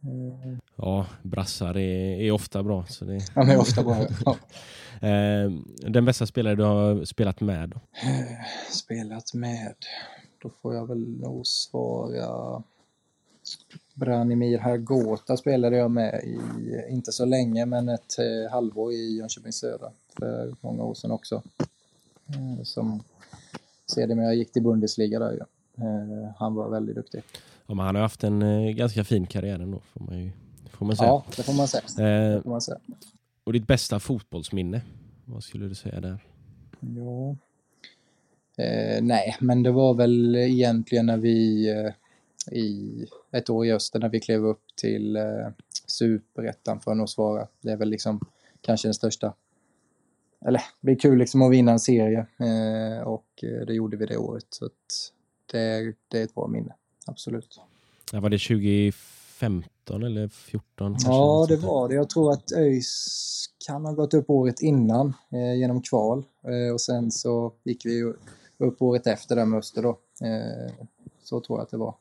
[0.03, 0.60] Mm.
[0.75, 2.86] Ja, brassar är, är, ofta bra.
[2.86, 3.19] Så det...
[3.36, 4.38] Han är ofta bra, ja.
[4.95, 7.69] Eh, den bästa spelare du har spelat med?
[7.69, 7.79] Då?
[8.71, 9.75] Spelat med?
[10.41, 12.63] Då får jag väl nog svara
[13.93, 16.39] Branimir Hergota spelade jag med i,
[16.89, 21.43] inte så länge, men ett eh, halvår i Jönköping Södra för många år sedan också.
[22.27, 23.03] Eh, som
[23.86, 25.39] sedermera gick till Bundesliga där ju.
[25.84, 27.23] Eh, han var väldigt duktig.
[27.67, 30.31] Ja, men han har haft en ganska fin karriär ändå, får man ju
[30.75, 31.08] får man säga.
[31.08, 32.34] Ja, det får man säga.
[32.34, 32.77] Eh, får man säga.
[33.43, 34.81] Och ditt bästa fotbollsminne,
[35.25, 36.19] vad skulle du säga där?
[36.79, 37.36] Ja.
[38.63, 41.91] Eh, nej, men det var väl egentligen när vi eh,
[42.51, 45.47] i ett år i Öster när vi klev upp till eh,
[45.88, 47.47] superettan för att svara.
[47.62, 48.19] Det är väl liksom
[48.62, 49.34] kanske den största,
[50.45, 54.05] eller det blir kul liksom att vinna en serie eh, och eh, det gjorde vi
[54.05, 54.47] det året.
[54.49, 54.69] Så
[55.51, 56.73] det, det är ett bra minne,
[57.05, 57.60] absolut.
[58.12, 60.97] Ja, var det 2015 eller 14?
[61.05, 61.95] Ja, det var det.
[61.95, 66.81] Jag tror att ÖIS kan ha gått upp året innan eh, genom kval eh, och
[66.81, 68.03] sen så gick vi
[68.58, 69.89] upp året efter där med Öster då.
[70.25, 70.73] Eh,
[71.23, 71.95] så tror jag att det var.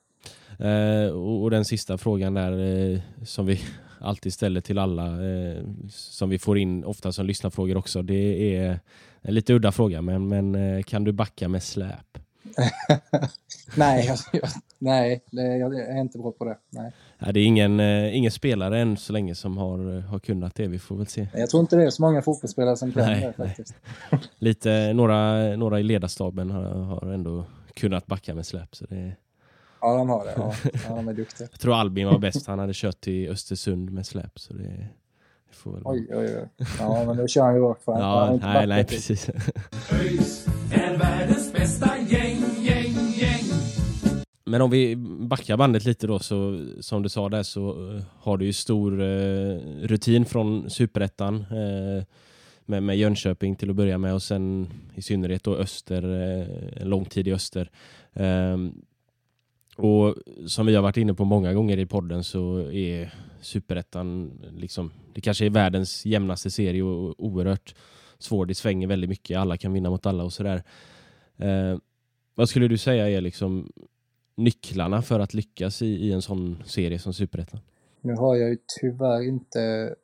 [0.59, 3.61] Eh, och, och, den sista frågan där eh, som vi
[4.01, 8.03] alltid ställer till alla eh, som vi får in ofta som lyssnarfrågor också.
[8.03, 8.81] Det är
[9.23, 12.19] en lite udda fråga men, men kan du backa med släp?
[13.77, 16.57] nej, jag, jag, nej jag är inte bra på det.
[16.71, 16.93] Nej.
[17.33, 17.81] Det är ingen,
[18.15, 20.67] ingen spelare än så länge som har, har kunnat det.
[20.67, 21.29] Vi får väl se.
[21.35, 23.75] Jag tror inte det är så många fotbollsspelare som kan nej, det faktiskt.
[24.39, 28.77] Lite, några, några i ledarstaben har, har ändå kunnat backa med släp.
[28.77, 29.17] Så det,
[29.85, 30.35] Ja, de har det.
[30.37, 30.55] Ja,
[30.89, 31.49] ja de är duktiga.
[31.51, 32.47] Jag tror Albin var bäst.
[32.47, 34.39] Han hade kört till Östersund med släp.
[34.39, 34.63] Så det,
[35.49, 35.83] det får väl...
[35.85, 36.67] Oj, oj, oj.
[36.79, 38.01] Ja, men då kör han ju rakt fram.
[38.01, 39.31] Ja, nej, nej, precis.
[39.93, 43.45] ÖIS är världens bästa gäng, gäng, gäng.
[44.45, 44.97] Men om vi
[45.29, 49.01] backar bandet lite då, så som du sa där så uh, har du ju stor
[49.01, 51.35] uh, rutin från superettan.
[51.35, 52.03] Uh,
[52.67, 56.03] med, med Jönköping till att börja med och sen i synnerhet då Öster,
[56.77, 57.71] en lång tid i Öster.
[58.13, 58.85] Um,
[59.77, 60.15] och
[60.47, 65.21] som vi har varit inne på många gånger i podden så är Superettan liksom, det
[65.21, 67.75] kanske är världens jämnaste serie och oerhört
[68.19, 68.47] svår.
[68.47, 70.63] Det svänger väldigt mycket, alla kan vinna mot alla och sådär.
[71.37, 71.79] Eh,
[72.35, 73.73] vad skulle du säga är liksom
[74.37, 77.61] nycklarna för att lyckas i, i en sån serie som Superettan?
[78.01, 79.95] Nu har jag ju tyvärr inte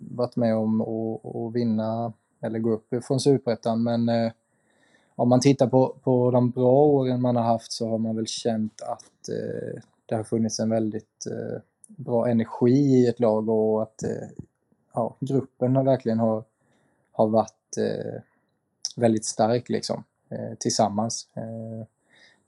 [0.00, 2.12] varit med om att, vinna
[2.42, 4.32] eller gå upp från Superettan men eh,
[5.18, 8.26] om man tittar på, på de bra åren man har haft så har man väl
[8.26, 13.82] känt att eh, det har funnits en väldigt eh, bra energi i ett lag och
[13.82, 14.28] att eh,
[14.94, 16.44] ja, gruppen har verkligen har,
[17.12, 18.20] har varit eh,
[18.96, 21.28] väldigt stark liksom, eh, tillsammans.
[21.34, 21.86] Eh,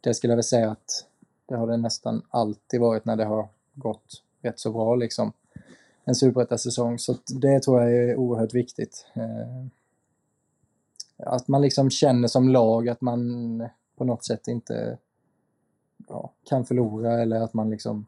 [0.01, 1.07] det skulle jag väl säga att
[1.47, 5.33] det har det nästan alltid varit när det har gått rätt så bra liksom.
[6.05, 9.07] En superettasäsong, så det tror jag är oerhört viktigt.
[9.15, 9.67] Eh,
[11.27, 14.99] att man liksom känner som lag att man på något sätt inte
[16.09, 18.07] ja, kan förlora eller att man liksom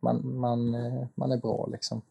[0.00, 2.02] man, man, eh, man är bra liksom.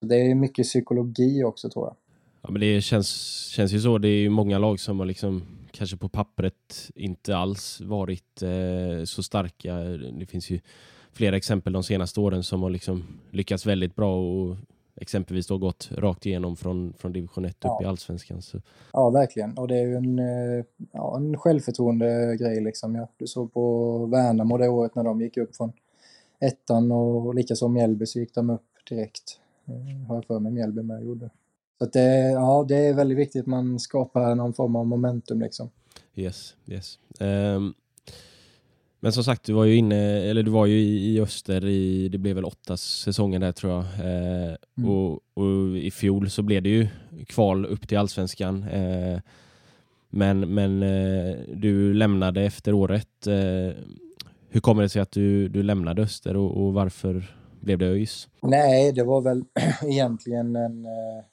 [0.00, 1.96] Det är mycket psykologi också tror jag.
[2.42, 3.08] Ja, men det känns,
[3.46, 3.98] känns ju så.
[3.98, 9.04] Det är ju många lag som har liksom kanske på pappret inte alls varit eh,
[9.04, 9.74] så starka.
[10.18, 10.60] Det finns ju
[11.12, 14.56] flera exempel de senaste åren som har liksom lyckats väldigt bra och
[15.00, 17.80] exempelvis då gått rakt igenom från, från division 1 upp Ja.
[17.82, 18.42] i allsvenskan.
[18.42, 18.58] Så.
[18.92, 19.58] Ja, verkligen.
[19.58, 22.94] Och det är ju en, eh, ja, en självförtroende grej liksom.
[22.94, 25.72] Ja, du såg på Värnamo det året när de gick upp från
[26.40, 29.40] ettan och likaså Mjällby så gick de upp direkt.
[29.66, 31.30] Eh, Har jag för mig Mjällby med gjorde.
[31.78, 35.40] Så att det, ja, det är väldigt viktigt att man skapar någon form av momentum
[35.40, 35.70] liksom.
[36.14, 36.98] Yes, yes.
[37.20, 37.74] Ehm,
[39.00, 42.08] men som sagt, du var ju inne, eller du var ju i, i Öster i,
[42.08, 43.82] det blev väl åtta säsonger där tror jag.
[43.82, 44.90] Eh, Mm.
[44.90, 46.88] och, och i fjol så blev det ju
[47.26, 48.62] kval upp till allsvenskan.
[48.62, 49.18] Eh,
[50.10, 53.26] men men eh, du lämnade efter året.
[53.26, 53.74] Eh,
[54.48, 58.28] hur kommer det sig att du, du lämnade Öster och, och varför blev det ÖIS?
[58.42, 59.44] Nej, det var väl
[59.84, 60.84] egentligen en...
[60.84, 61.24] Eh,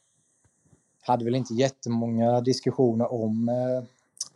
[1.01, 3.87] hade väl inte jättemånga diskussioner om eh,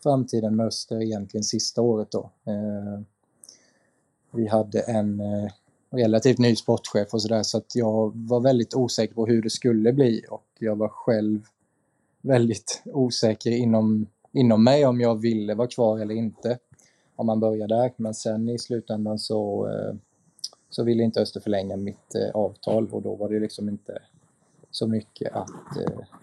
[0.04, 2.32] framtiden med Öster egentligen sista året då.
[2.48, 3.02] Eh,
[4.32, 5.52] vi hade en eh,
[5.92, 9.94] relativt ny sportchef och sådär så att jag var väldigt osäker på hur det skulle
[9.94, 11.40] bli och jag var själv
[12.22, 16.58] väldigt osäker inom, inom mig om jag ville vara kvar eller inte.
[17.16, 17.94] Om man börjar där.
[17.98, 19.96] Men sen i slutändan så eh,
[20.70, 24.00] så ville inte Öster förlänga mitt eh, avtal och då var det liksom inte
[24.72, 25.50] så mycket att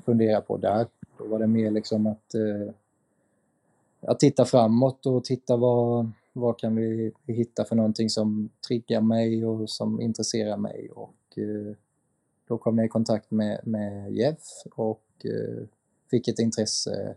[0.05, 0.87] fundera på där.
[1.19, 2.35] Då var det mer liksom att,
[4.01, 9.45] att titta framåt och titta vad, vad kan vi hitta för någonting som triggar mig
[9.45, 10.91] och som intresserar mig.
[10.91, 11.77] Och eh,
[12.49, 14.39] då kom jag i kontakt med, med Jeff
[14.75, 15.67] och eh,
[16.11, 17.15] fick ett intresse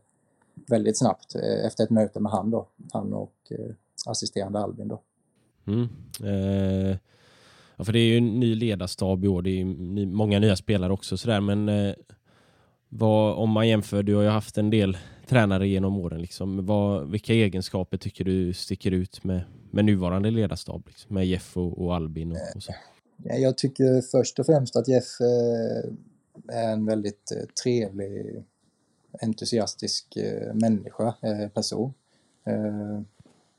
[0.67, 2.67] väldigt snabbt eh, efter ett möte med han då.
[2.93, 5.01] Han och eh, assisterande Albin då.
[5.67, 5.89] Mm.
[6.23, 6.97] Eh,
[7.75, 9.41] ja, för det är ju en ny ledarstab i år.
[9.41, 11.17] Det är ny, många nya spelare också.
[11.17, 11.41] Sådär.
[11.41, 11.93] Men eh,
[12.89, 14.97] vad, om man jämför, du har ju haft en del
[15.31, 16.21] tränare genom åren.
[16.21, 16.65] Liksom.
[16.65, 19.41] Vad, vilka egenskaper tycker du sticker ut med,
[19.71, 20.83] med nuvarande ledarstab?
[20.87, 22.73] Liksom, med Jeff och, och Albin och, och så?
[23.23, 28.43] Jag tycker först och främst att Jeff eh, är en väldigt eh, trevlig,
[29.21, 31.13] entusiastisk eh, människa,
[31.53, 31.93] person.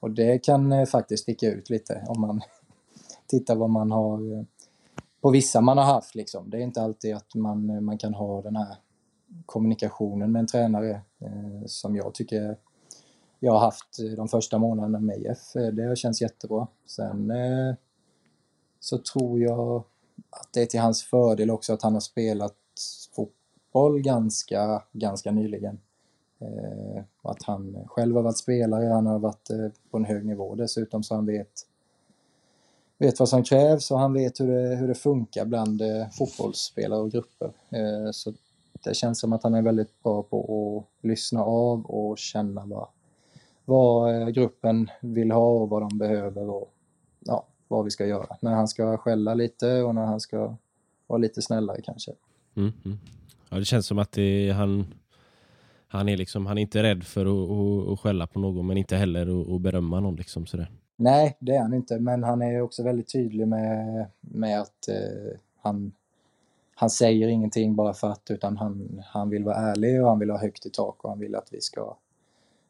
[0.00, 2.40] Och det kan faktiskt sticka ut lite om man
[3.26, 4.46] tittar vad man har
[5.20, 6.14] på vissa man har haft.
[6.14, 6.50] Liksom.
[6.50, 8.76] Det är inte alltid att man, man kan ha den här
[9.46, 12.56] kommunikationen med en tränare eh, som jag tycker
[13.44, 15.56] jag har haft eh, de första månaderna med Jeff.
[15.56, 16.66] Eh, det har känts jättebra.
[16.86, 17.74] Sen eh,
[18.80, 19.84] så tror jag
[20.30, 22.56] att det är till hans fördel också att han har spelat
[23.16, 25.80] fotboll ganska, ganska nyligen.
[26.38, 30.26] Eh, och att han själv har varit spelare, han har varit eh, på en hög
[30.26, 31.66] nivå dessutom så han vet,
[32.98, 37.00] vet vad som krävs och han vet hur det, hur det funkar bland eh, fotbollsspelare
[37.00, 37.52] och grupper.
[37.70, 38.10] Eh,
[38.82, 42.66] så det känns som att han är väldigt bra på att lyssna av och känna
[42.66, 42.88] vad,
[43.64, 46.74] vad eh, gruppen vill ha och vad de behöver och
[47.20, 48.36] ja, vad vi ska göra.
[48.40, 50.56] När han ska skälla lite och när han ska
[51.06, 52.12] vara lite snällare kanske.
[52.56, 52.98] Mm, mm.
[53.50, 54.94] Ja, det känns som att det, han,
[55.88, 58.76] han, är liksom, han är inte rädd för att, att, att skälla på någon men
[58.76, 60.16] inte heller att, att berömma någon.
[60.16, 60.70] Liksom, sådär.
[60.96, 65.38] Nej, det är han inte, men han är också väldigt tydlig med, med att eh,
[65.62, 65.92] han,
[66.74, 70.30] han säger ingenting bara för att, utan han, han vill vara ärlig och han vill
[70.30, 71.96] ha högt i tak och han vill att vi ska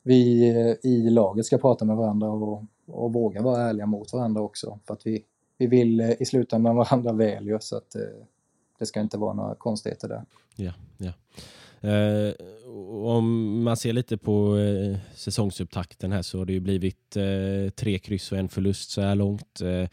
[0.02, 0.48] vi
[0.82, 4.78] i laget ska prata med varandra och, och våga vara ärliga mot varandra också.
[4.86, 5.24] För att vi,
[5.58, 8.02] vi vill i slutändan varandra väl ju, så att eh,
[8.78, 10.24] det ska inte vara några konstigheter där.
[10.56, 11.12] Ja, ja.
[11.88, 12.34] Eh,
[13.04, 17.98] om man ser lite på eh, säsongsupptakten här så har det ju blivit eh, tre
[17.98, 19.60] kryss och en förlust så här långt.
[19.60, 19.88] Eh,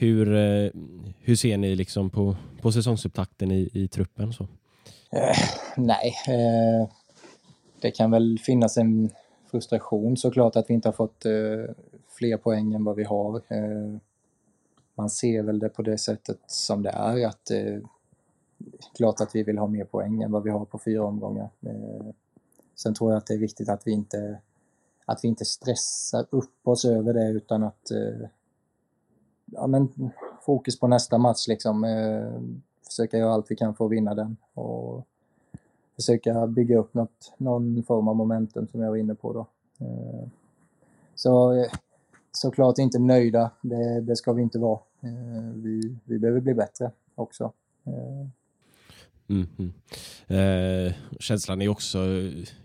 [0.00, 0.70] hur, eh,
[1.18, 4.32] hur ser ni liksom på, på säsongsupptakten i, i truppen?
[4.32, 4.44] Så?
[5.10, 5.36] Eh,
[5.76, 6.88] nej, eh,
[7.80, 9.10] det kan väl finnas en
[9.50, 11.74] frustration såklart att vi inte har fått eh,
[12.08, 13.36] fler poäng än vad vi har.
[13.36, 13.96] Eh,
[14.94, 17.78] man ser väl det på det sättet som det är att eh,
[18.96, 21.48] klart att vi vill ha mer poäng än vad vi har på fyra omgångar.
[21.66, 22.06] Eh,
[22.74, 24.38] sen tror jag att det är viktigt att vi inte
[25.04, 28.28] att vi inte stressar upp oss över det utan att eh,
[29.50, 29.88] ja, men
[30.42, 31.84] fokus på nästa match liksom.
[31.84, 32.40] Eh,
[32.86, 35.06] försöka göra allt vi kan för att vinna den och
[35.96, 39.46] försöka bygga upp något, någon form av momentum som jag var inne på då.
[39.86, 40.28] Eh,
[41.14, 41.70] så eh,
[42.32, 44.80] såklart inte nöjda, det, det ska vi inte vara.
[45.00, 47.52] Eh, vi, vi behöver bli bättre också.
[47.84, 48.28] Eh,
[49.30, 49.70] Mm, -hmm.
[50.26, 51.98] Eh, känslan är också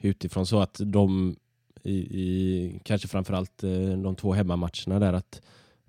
[0.02, 1.36] utifrån så att de
[1.84, 5.42] i, i kanske framförallt eh, de två hemmamatcherna där att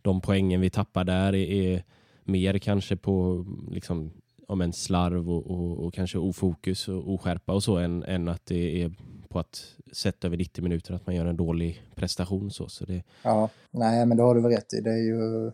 [0.07, 1.85] de poängen vi tappar där är, är
[2.25, 4.11] mer kanske på liksom,
[4.49, 8.47] om en slarv och, och, och, kanske ofokus och oskärpa och så än, än att
[8.47, 8.93] det är
[9.29, 12.51] på att sätta över 90 minuter att man gör en dålig prestation.
[12.51, 13.03] Så, så det...
[13.23, 14.81] Ja, nej men det har du väl rätt i.
[14.81, 15.53] Det är ju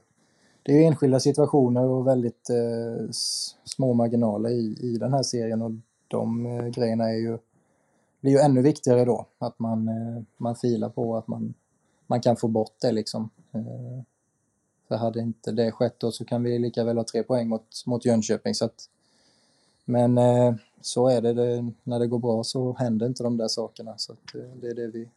[0.62, 3.10] det är enskilda situationer och väldigt eh,
[3.64, 5.72] små marginaler i, i den här serien och
[6.08, 7.38] de eh, grejerna är ju,
[8.20, 9.26] blir ju ännu viktigare då.
[9.38, 11.54] Att man, eh, man filar på att man,
[12.06, 13.30] man kan få bort det liksom.
[13.54, 14.02] Eh,
[14.92, 17.86] för hade inte det skett då så kan vi lika väl ha tre poäng mot,
[17.86, 18.54] mot Jönköping.
[18.54, 18.88] Så att,
[19.84, 23.48] men eh, så är det, det, när det går bra så händer inte de där
[23.48, 23.94] sakerna.
[23.96, 25.08] Så att, eh, det är det vi,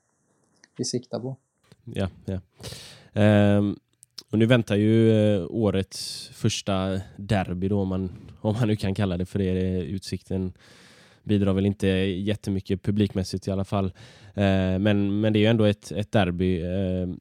[0.78, 1.36] vi siktar på.
[1.84, 2.40] Ja, ja.
[3.58, 3.80] Um,
[4.32, 8.12] och nu väntar ju eh, årets första derby då, om man,
[8.42, 9.82] om man nu kan kalla det för det.
[9.82, 10.54] Utsikten
[11.24, 13.86] bidrar väl inte jättemycket publikmässigt i alla fall.
[14.34, 16.62] Eh, men, men det är ju ändå ett, ett derby.
[16.62, 17.16] Eh,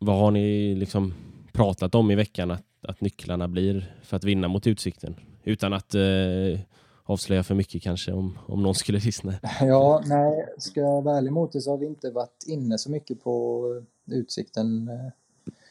[0.00, 1.14] vad har ni liksom
[1.58, 5.16] pratat om i veckan att, att nycklarna blir för att vinna mot Utsikten?
[5.44, 6.60] Utan att eh,
[7.04, 9.34] avslöja för mycket kanske om, om någon skulle lyssna.
[9.60, 12.90] Ja, nej, ska jag vara ärlig mot det så har vi inte varit inne så
[12.90, 13.64] mycket på
[14.06, 15.12] Utsikten eh,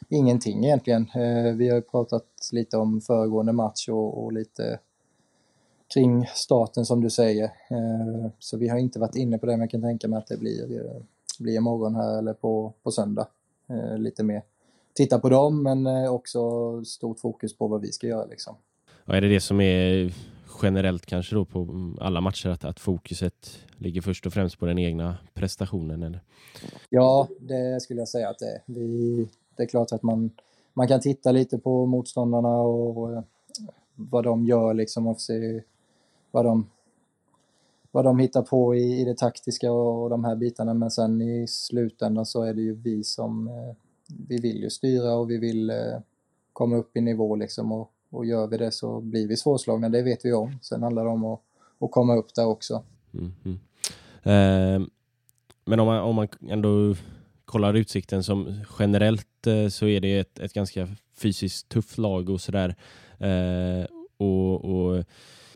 [0.10, 1.02] ingenting egentligen.
[1.02, 4.80] Eh, vi har pratat lite om föregående match och, och lite
[5.94, 7.44] kring starten som du säger.
[7.44, 10.28] Eh, så vi har inte varit inne på det, men jag kan tänka mig att
[10.28, 10.92] det blir,
[11.40, 13.28] blir imorgon här eller på, på söndag.
[13.98, 14.42] Lite mer
[14.98, 16.42] titta på dem, men också
[16.86, 18.26] stort fokus på vad vi ska göra.
[18.26, 18.56] Liksom.
[19.06, 20.14] Ja, är det det som är
[20.62, 21.68] generellt kanske då på
[22.02, 26.04] alla matcher, att, att fokuset ligger först och främst på den egna prestationen?
[26.04, 26.22] Eller?
[26.90, 28.62] Ja, det skulle jag säga att det är.
[28.66, 30.32] Vi, det är klart att man,
[30.74, 33.24] man kan titta lite på motståndarna och eh,
[33.96, 35.62] vad de gör liksom och se
[36.32, 36.70] vad de,
[37.92, 40.74] vad de hittar på i, i det taktiska och de här bitarna.
[40.74, 43.76] Men sen i slutändan så är det ju vi som, eh,
[44.28, 46.00] vi vill ju styra och vi vill eh,
[46.54, 50.02] komma upp i nivå liksom och, och gör vi det så blir vi svårslagna, det
[50.02, 50.60] vet vi om.
[50.62, 51.40] Sen handlar det om att,
[51.80, 52.84] att komma upp där också.
[53.14, 53.58] Mm -hmm.
[54.24, 54.88] eh,
[55.66, 56.96] men om man, om man ändå
[57.46, 60.88] kollar Utsikten som generellt eh, så är det ett, ett ganska
[61.18, 62.76] fysiskt tufft lag och sådär.
[63.20, 63.86] Eh,
[64.18, 65.04] och, och,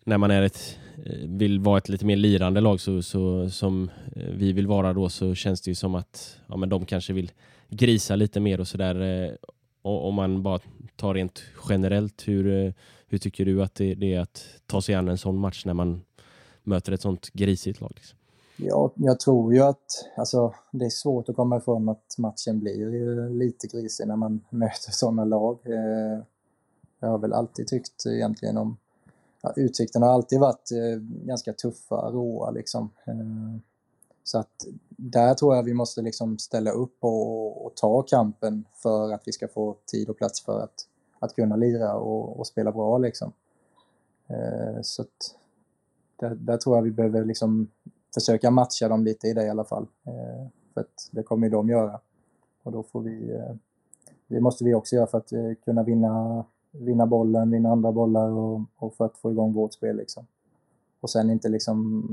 [0.03, 3.91] när man är ett, eh, vill vara ett lite mer lirande lag så, så, som
[4.15, 7.13] eh, vi vill vara då så känns det ju som att ja, men de kanske
[7.13, 7.31] vill
[7.71, 9.01] grisa lite mer och sådär.
[9.01, 9.35] Eh,
[9.81, 10.59] om man bara
[10.95, 12.73] tar rent generellt, hur, eh,
[13.07, 15.73] hur tycker du att det, det, är att ta sig an en sån match när
[15.73, 16.01] man
[16.63, 17.91] möter ett sånt grisigt lag?
[17.95, 18.17] Liksom?
[18.57, 23.29] Ja, jag tror ju att alltså, det är svårt att komma ifrån att matchen blir
[23.29, 25.59] lite grisig när man möter sådana lag.
[25.65, 26.23] Eh,
[26.99, 28.77] jag har väl alltid tyckt egentligen om
[29.41, 32.89] ja, Utsikten har alltid varit eh, ganska tuffa, råa liksom.
[33.05, 33.57] Eh,
[34.23, 39.13] så att där tror jag vi måste liksom ställa upp och, och, ta kampen för
[39.13, 40.87] att vi ska få tid och plats för att,
[41.19, 43.33] att kunna lira och, och spela bra liksom.
[44.27, 45.35] Eh, så att
[46.19, 47.67] där, där, tror jag vi behöver liksom
[48.13, 49.87] försöka matcha dem lite i det i alla fall.
[50.03, 51.99] Eh, för att det kommer ju de göra.
[52.63, 53.55] Och då får vi, eh,
[54.27, 58.29] det måste vi också göra för att eh, kunna vinna, vinna bollen, vinna andra bollar
[58.29, 60.25] och, och för att få igång vårt spel liksom.
[60.99, 62.03] Och sen inte liksom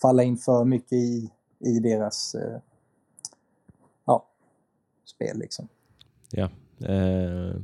[0.00, 2.36] falla in för mycket i, i deras
[4.04, 4.26] ja,
[5.04, 5.68] spel liksom.
[6.30, 6.48] Ja.
[6.80, 7.60] Eh,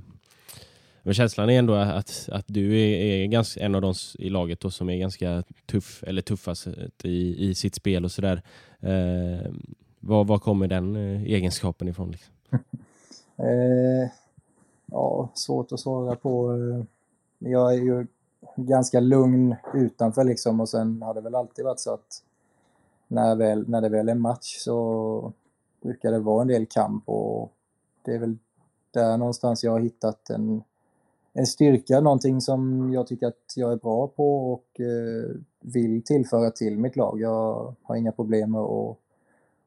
[1.03, 4.61] men känslan är ändå att, att du är, är ganska, en av de i laget
[4.61, 6.67] då, som är ganska tuff, eller tuffast
[7.03, 8.43] i, i sitt spel och sådär.
[8.81, 9.53] Eh,
[10.01, 12.11] var, var kommer den eh, egenskapen ifrån?
[12.11, 12.35] Liksom?
[13.37, 14.11] eh,
[14.87, 16.53] ja, svårt att svara på.
[16.53, 16.85] Eh,
[17.51, 18.07] jag är ju
[18.57, 22.23] ganska lugn utanför liksom och sen har det väl alltid varit så att
[23.09, 25.33] när, väl, när det väl är match så
[25.83, 27.53] brukar det vara en del kamp och
[28.03, 28.37] det är väl
[28.91, 30.63] där någonstans jag har hittat en,
[31.33, 36.51] en styrka, någonting som jag tycker att jag är bra på och eh, vill tillföra
[36.51, 37.21] till mitt lag.
[37.21, 38.97] Jag har inga problem med att,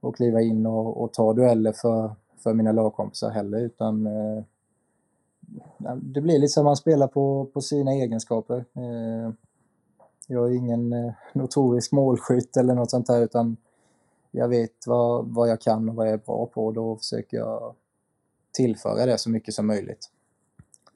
[0.02, 4.44] att kliva in och, och ta dueller för, för mina lagkompisar heller utan eh,
[6.02, 8.66] det blir lite som man spelar på, på sina egenskaper.
[8.74, 9.32] Eh,
[10.28, 13.58] jag är ingen eh, notorisk målskytt eller något sånt där utan
[14.32, 17.38] jag vet vad, vad jag kan och vad jag är bra på och då försöker
[17.38, 17.76] jag
[18.52, 20.10] tillföra det så mycket som möjligt.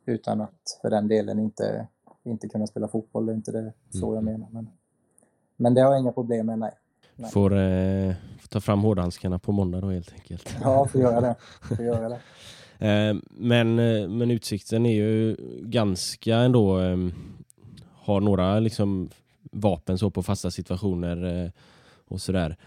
[0.06, 1.88] Utan att för den delen inte,
[2.24, 4.48] inte kunna spela fotboll, det är inte det så jag menar.
[4.52, 4.70] Men,
[5.58, 6.72] men det har jag inga problem med, nej.
[7.16, 7.32] nej.
[7.32, 10.56] Får, eh, får ta fram hårdhandskarna på måndag då helt enkelt.
[10.62, 11.36] Ja, får göra det.
[11.76, 12.20] Får göra det.
[12.82, 17.14] Eh, men, eh, men Utsikten är ju ganska ändå, ehm,
[17.94, 19.10] har några liksom
[19.52, 21.52] vapen så på fasta situationer eh,
[22.08, 22.58] och sådär.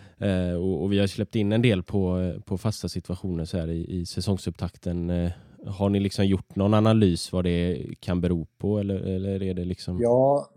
[0.59, 4.01] Och, och vi har släppt in en del på, på fasta situationer så här i,
[4.01, 5.31] i säsongsupptakten.
[5.67, 9.65] Har ni liksom gjort någon analys vad det kan bero på eller, eller är det
[9.65, 9.99] liksom?
[10.01, 10.49] Ja,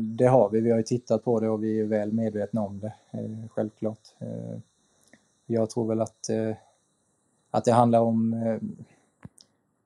[0.00, 0.60] det har vi.
[0.60, 2.92] Vi har ju tittat på det och vi är väl medvetna om det,
[3.50, 4.14] självklart.
[5.46, 6.30] Jag tror väl att,
[7.54, 8.58] att det handlar om eh,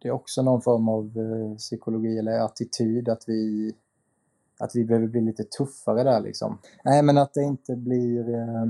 [0.02, 3.74] det är också någon form av eh, psykologi eller attityd, att vi,
[4.58, 6.58] att vi behöver bli lite tuffare där liksom.
[6.84, 8.66] Nej, men att det inte blir, eh,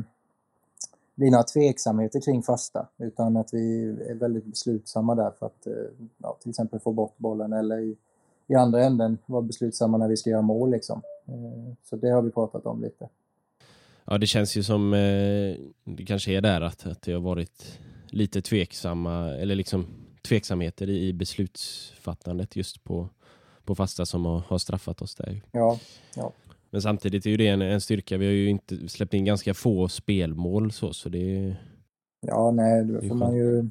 [1.15, 5.73] blir några tveksamheter kring fasta, utan att vi är väldigt beslutsamma där för att eh,
[6.19, 7.97] ja, till exempel få bort bollen eller i,
[8.47, 11.03] i andra änden vara beslutsamma när vi ska göra mål liksom.
[11.27, 13.09] Eh, Så det har vi pratat om lite.
[14.05, 17.79] Ja, det känns ju som eh, det kanske är där att, att det har varit
[18.11, 19.87] lite tveksamma eller liksom
[20.23, 23.09] tveksamheter i, beslutsfattandet just på,
[23.65, 25.43] på fasta som har, har straffat oss där.
[25.53, 25.79] Ja,
[26.17, 26.33] ja.
[26.71, 28.19] Men samtidigt är ju det en, en styrka.
[28.19, 31.57] Vi har ju inte släppt in ganska få spelmål så, så det
[32.21, 33.69] Ja, nej, det Det är får man ju,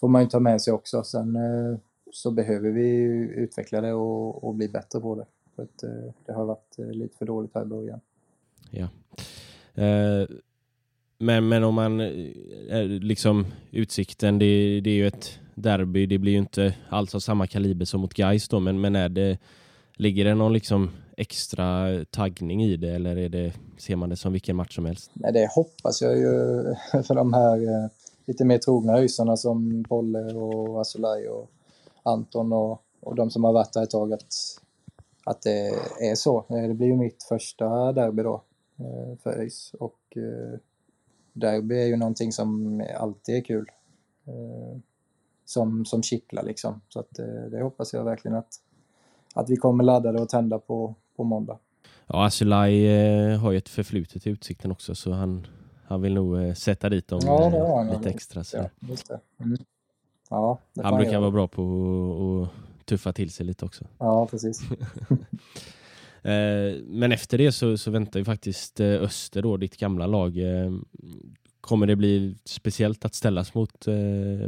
[0.00, 1.02] får man ju ta med sig också.
[1.02, 1.78] Sen eh,
[2.12, 2.88] så behöver vi
[3.36, 5.26] utveckla det och, och bli bättre på det.
[5.56, 8.00] För att, eh, det har varit eh, lite för dåligt här i början.
[8.70, 8.88] Ja.
[9.82, 10.28] Eh,
[11.22, 16.06] men, men om man eh, liksom utsikten, det, det är ju ett derby.
[16.06, 19.08] Det blir ju inte alls av samma kaliber som mot Gais då, men, men är
[19.08, 19.38] det,
[19.96, 24.32] ligger det någon liksom extra taggning i det eller är det, ser man det som
[24.32, 25.10] vilken match som helst?
[25.14, 26.26] Nej, det hoppas jag ju
[27.02, 27.90] för de här eh,
[28.24, 31.50] lite mer trogna öisarna som Polle och Asolaj och
[32.02, 34.34] Anton och, och de som har varit där ett tag att,
[35.24, 35.68] att det
[36.00, 36.44] är så.
[36.48, 38.42] Eh, det blir ju mitt första derby då
[39.22, 40.16] för ÖIS och
[41.32, 43.70] derby är ju någonting som alltid är kul.
[44.26, 44.78] Eh,
[45.44, 46.80] Som, som kittlar liksom.
[46.88, 48.54] Så att eh, det hoppas jag verkligen att,
[49.34, 51.58] att vi kommer laddade och tända på, på måndag.
[52.06, 55.46] Ja, Asulaj eh, har ju ett förflutet i Utsikten också så han,
[55.84, 57.96] han vill nog sätta dit dem Ja, det har han.
[57.96, 58.44] lite extra.
[58.44, 58.56] Så.
[58.56, 59.20] Ja, just det.
[59.40, 59.58] Mm.
[60.30, 61.62] Ja, det Han brukar vara bra på
[62.82, 63.84] att tuffa till sig lite också.
[63.98, 64.60] Ja, precis.
[66.22, 70.38] Eh, men efter det så, så väntar ju faktiskt eh, Öster, då, ditt gamla lag.
[70.38, 70.72] Eh,
[71.60, 73.86] kommer det bli speciellt att ställas mot,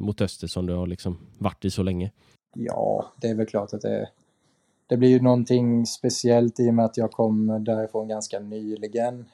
[0.01, 2.12] mot Öster som du har liksom varit i så länge?
[2.55, 4.09] Ja, det är väl klart att det,
[4.87, 9.25] det blir ju någonting speciellt i och med att jag kom därifrån ganska nyligen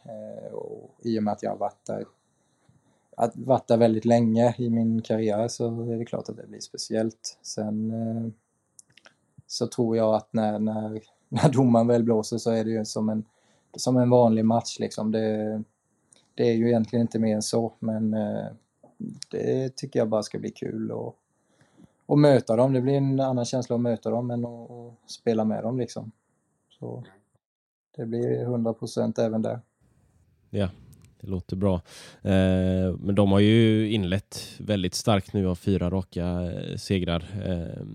[0.53, 2.05] och i och med att jag har varit där,
[3.16, 6.61] att varit där väldigt länge i min karriär så är det klart att det blir
[6.61, 7.38] speciellt.
[7.43, 7.93] Sen
[9.47, 11.01] så tror jag att när, när,
[11.31, 13.24] när domaren väl blåser så är det ju som en,
[13.76, 15.12] som en vanlig match liksom.
[15.12, 15.62] Det,
[16.35, 18.47] det är ju egentligen inte mer än så, men eh,
[19.31, 21.16] det tycker jag bara ska bli kul och
[22.11, 22.72] och möta dem.
[22.72, 26.12] Det blir en annan känsla att möta dem än att, att spela med dem liksom.
[26.78, 27.05] Så
[27.97, 29.61] det blir 100% även där.
[30.51, 30.68] Ja,
[31.20, 31.74] det låter bra.
[32.22, 37.24] Eh, men de har ju inlett väldigt starkt nu av fyra raka eh, segrar.
[37.45, 37.87] Eh,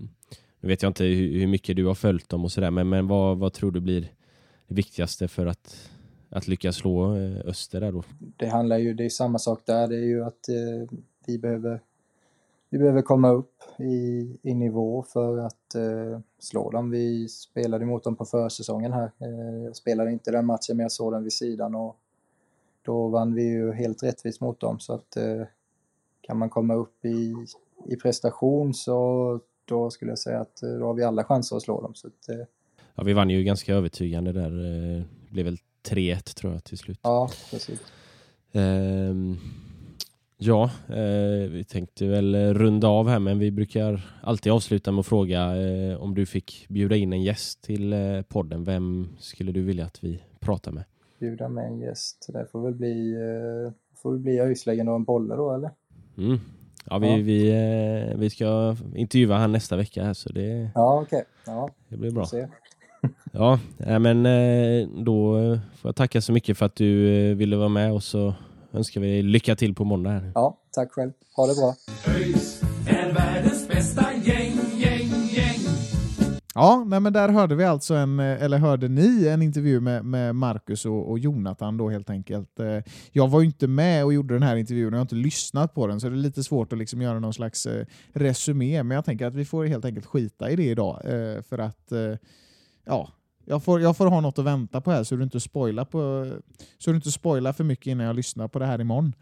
[0.60, 3.06] nu vet jag inte hur, hur mycket du har följt dem och sådär, men, men
[3.06, 4.00] vad, vad tror du blir
[4.68, 5.90] det viktigaste för att,
[6.28, 8.02] att lyckas slå eh, Öster där då?
[8.36, 9.88] Det handlar ju, det är samma sak där.
[9.88, 11.80] Det är ju att eh, vi behöver
[12.70, 16.90] vi behöver komma upp i, i nivå för att eh, slå dem.
[16.90, 19.10] Vi spelade mot dem på försäsongen här.
[19.18, 21.96] Eh, jag spelade inte den matchen men jag såg den vid sidan och
[22.82, 24.78] då vann vi ju helt rättvist mot dem.
[24.78, 25.42] Så att eh,
[26.20, 27.34] kan man komma upp i,
[27.86, 31.62] i prestation så då skulle jag säga att eh, då har vi alla chanser att
[31.62, 31.94] slå dem.
[31.94, 32.46] Så att, eh,
[32.94, 34.50] Ja, vi vann ju ganska övertygande där.
[34.96, 35.58] Eh, Det blev väl
[35.88, 36.98] 3-1 tror jag till slut.
[37.02, 37.80] ja, precis.
[38.52, 39.36] Ehm,
[40.38, 45.06] ja, eh, vi tänkte väl runda av här men vi brukar alltid avsluta med att
[45.06, 48.64] fråga eh, om du fick bjuda in en gäst till eh, podden.
[48.64, 50.84] Vem skulle du vilja att vi pratar med?
[51.18, 52.26] Bjuda med en gäst.
[52.32, 53.14] Det får väl bli,
[53.94, 55.70] får väl bli ÖIS-legend och en bolle då eller?
[56.18, 56.38] Mm.
[56.90, 57.16] Ja, vi, Ja.
[57.16, 57.48] Vi,
[58.10, 61.24] eh, vi ska intervjua han nästa vecka här så det, Ja, okej.
[61.46, 62.26] Ja, det blir bra.
[62.26, 62.46] se.
[63.32, 65.32] Ja, nej, men eh, då
[65.76, 68.34] får jag tacka så mycket för att du eh, ville vara med och så
[68.72, 70.10] önskar vi lycka till på måndag.
[70.10, 70.32] Här.
[70.34, 71.12] Ja, tack själv.
[71.36, 71.74] Ha det bra.
[76.58, 80.04] Ja, nej, men där hörde vi alltså en, eh, eller hörde ni en intervju med,
[80.04, 82.60] med Marcus och, och Jonathan då helt enkelt.
[82.60, 82.78] Eh,
[83.12, 85.74] jag var ju inte med och gjorde den här intervjun och jag har inte lyssnat
[85.74, 88.94] på den så det är lite svårt att liksom göra någon slags eh, resumé men
[88.94, 91.00] jag tänker att vi får helt enkelt skita i det idag
[91.48, 91.92] för att
[92.84, 93.08] ja,
[93.44, 96.32] jag får, jag får ha något att vänta på här så du inte spoilar, på,
[96.78, 99.12] så du inte spoilar för mycket innan jag lyssnar på det här imorgon.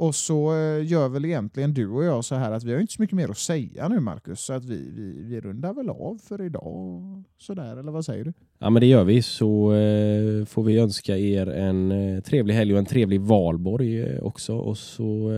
[0.00, 2.92] Och så eh, gör väl egentligen du och jag så här att vi har inte
[2.92, 6.20] så mycket mer att säga nu Marcus, så att vi, vi, vi rundar väl av
[6.28, 7.02] för idag.
[7.38, 8.32] Sådär, eller vad säger du?
[8.58, 12.72] Ja men det gör vi, så eh, får vi önska er en eh, trevlig helg
[12.72, 14.56] och en trevlig valborg också.
[14.56, 15.30] Och så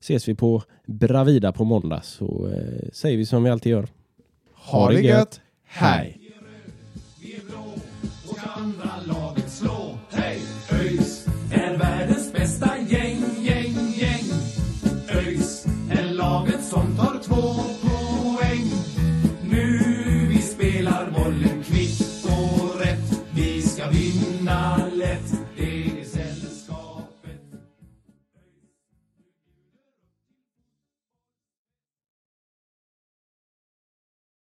[0.00, 2.50] ses vi på Bravida på måndag, så
[2.92, 3.88] säger vi som vi alltid gör.
[4.54, 5.04] Ha, ha det gött!
[5.04, 5.40] gött.
[5.64, 6.18] Hej!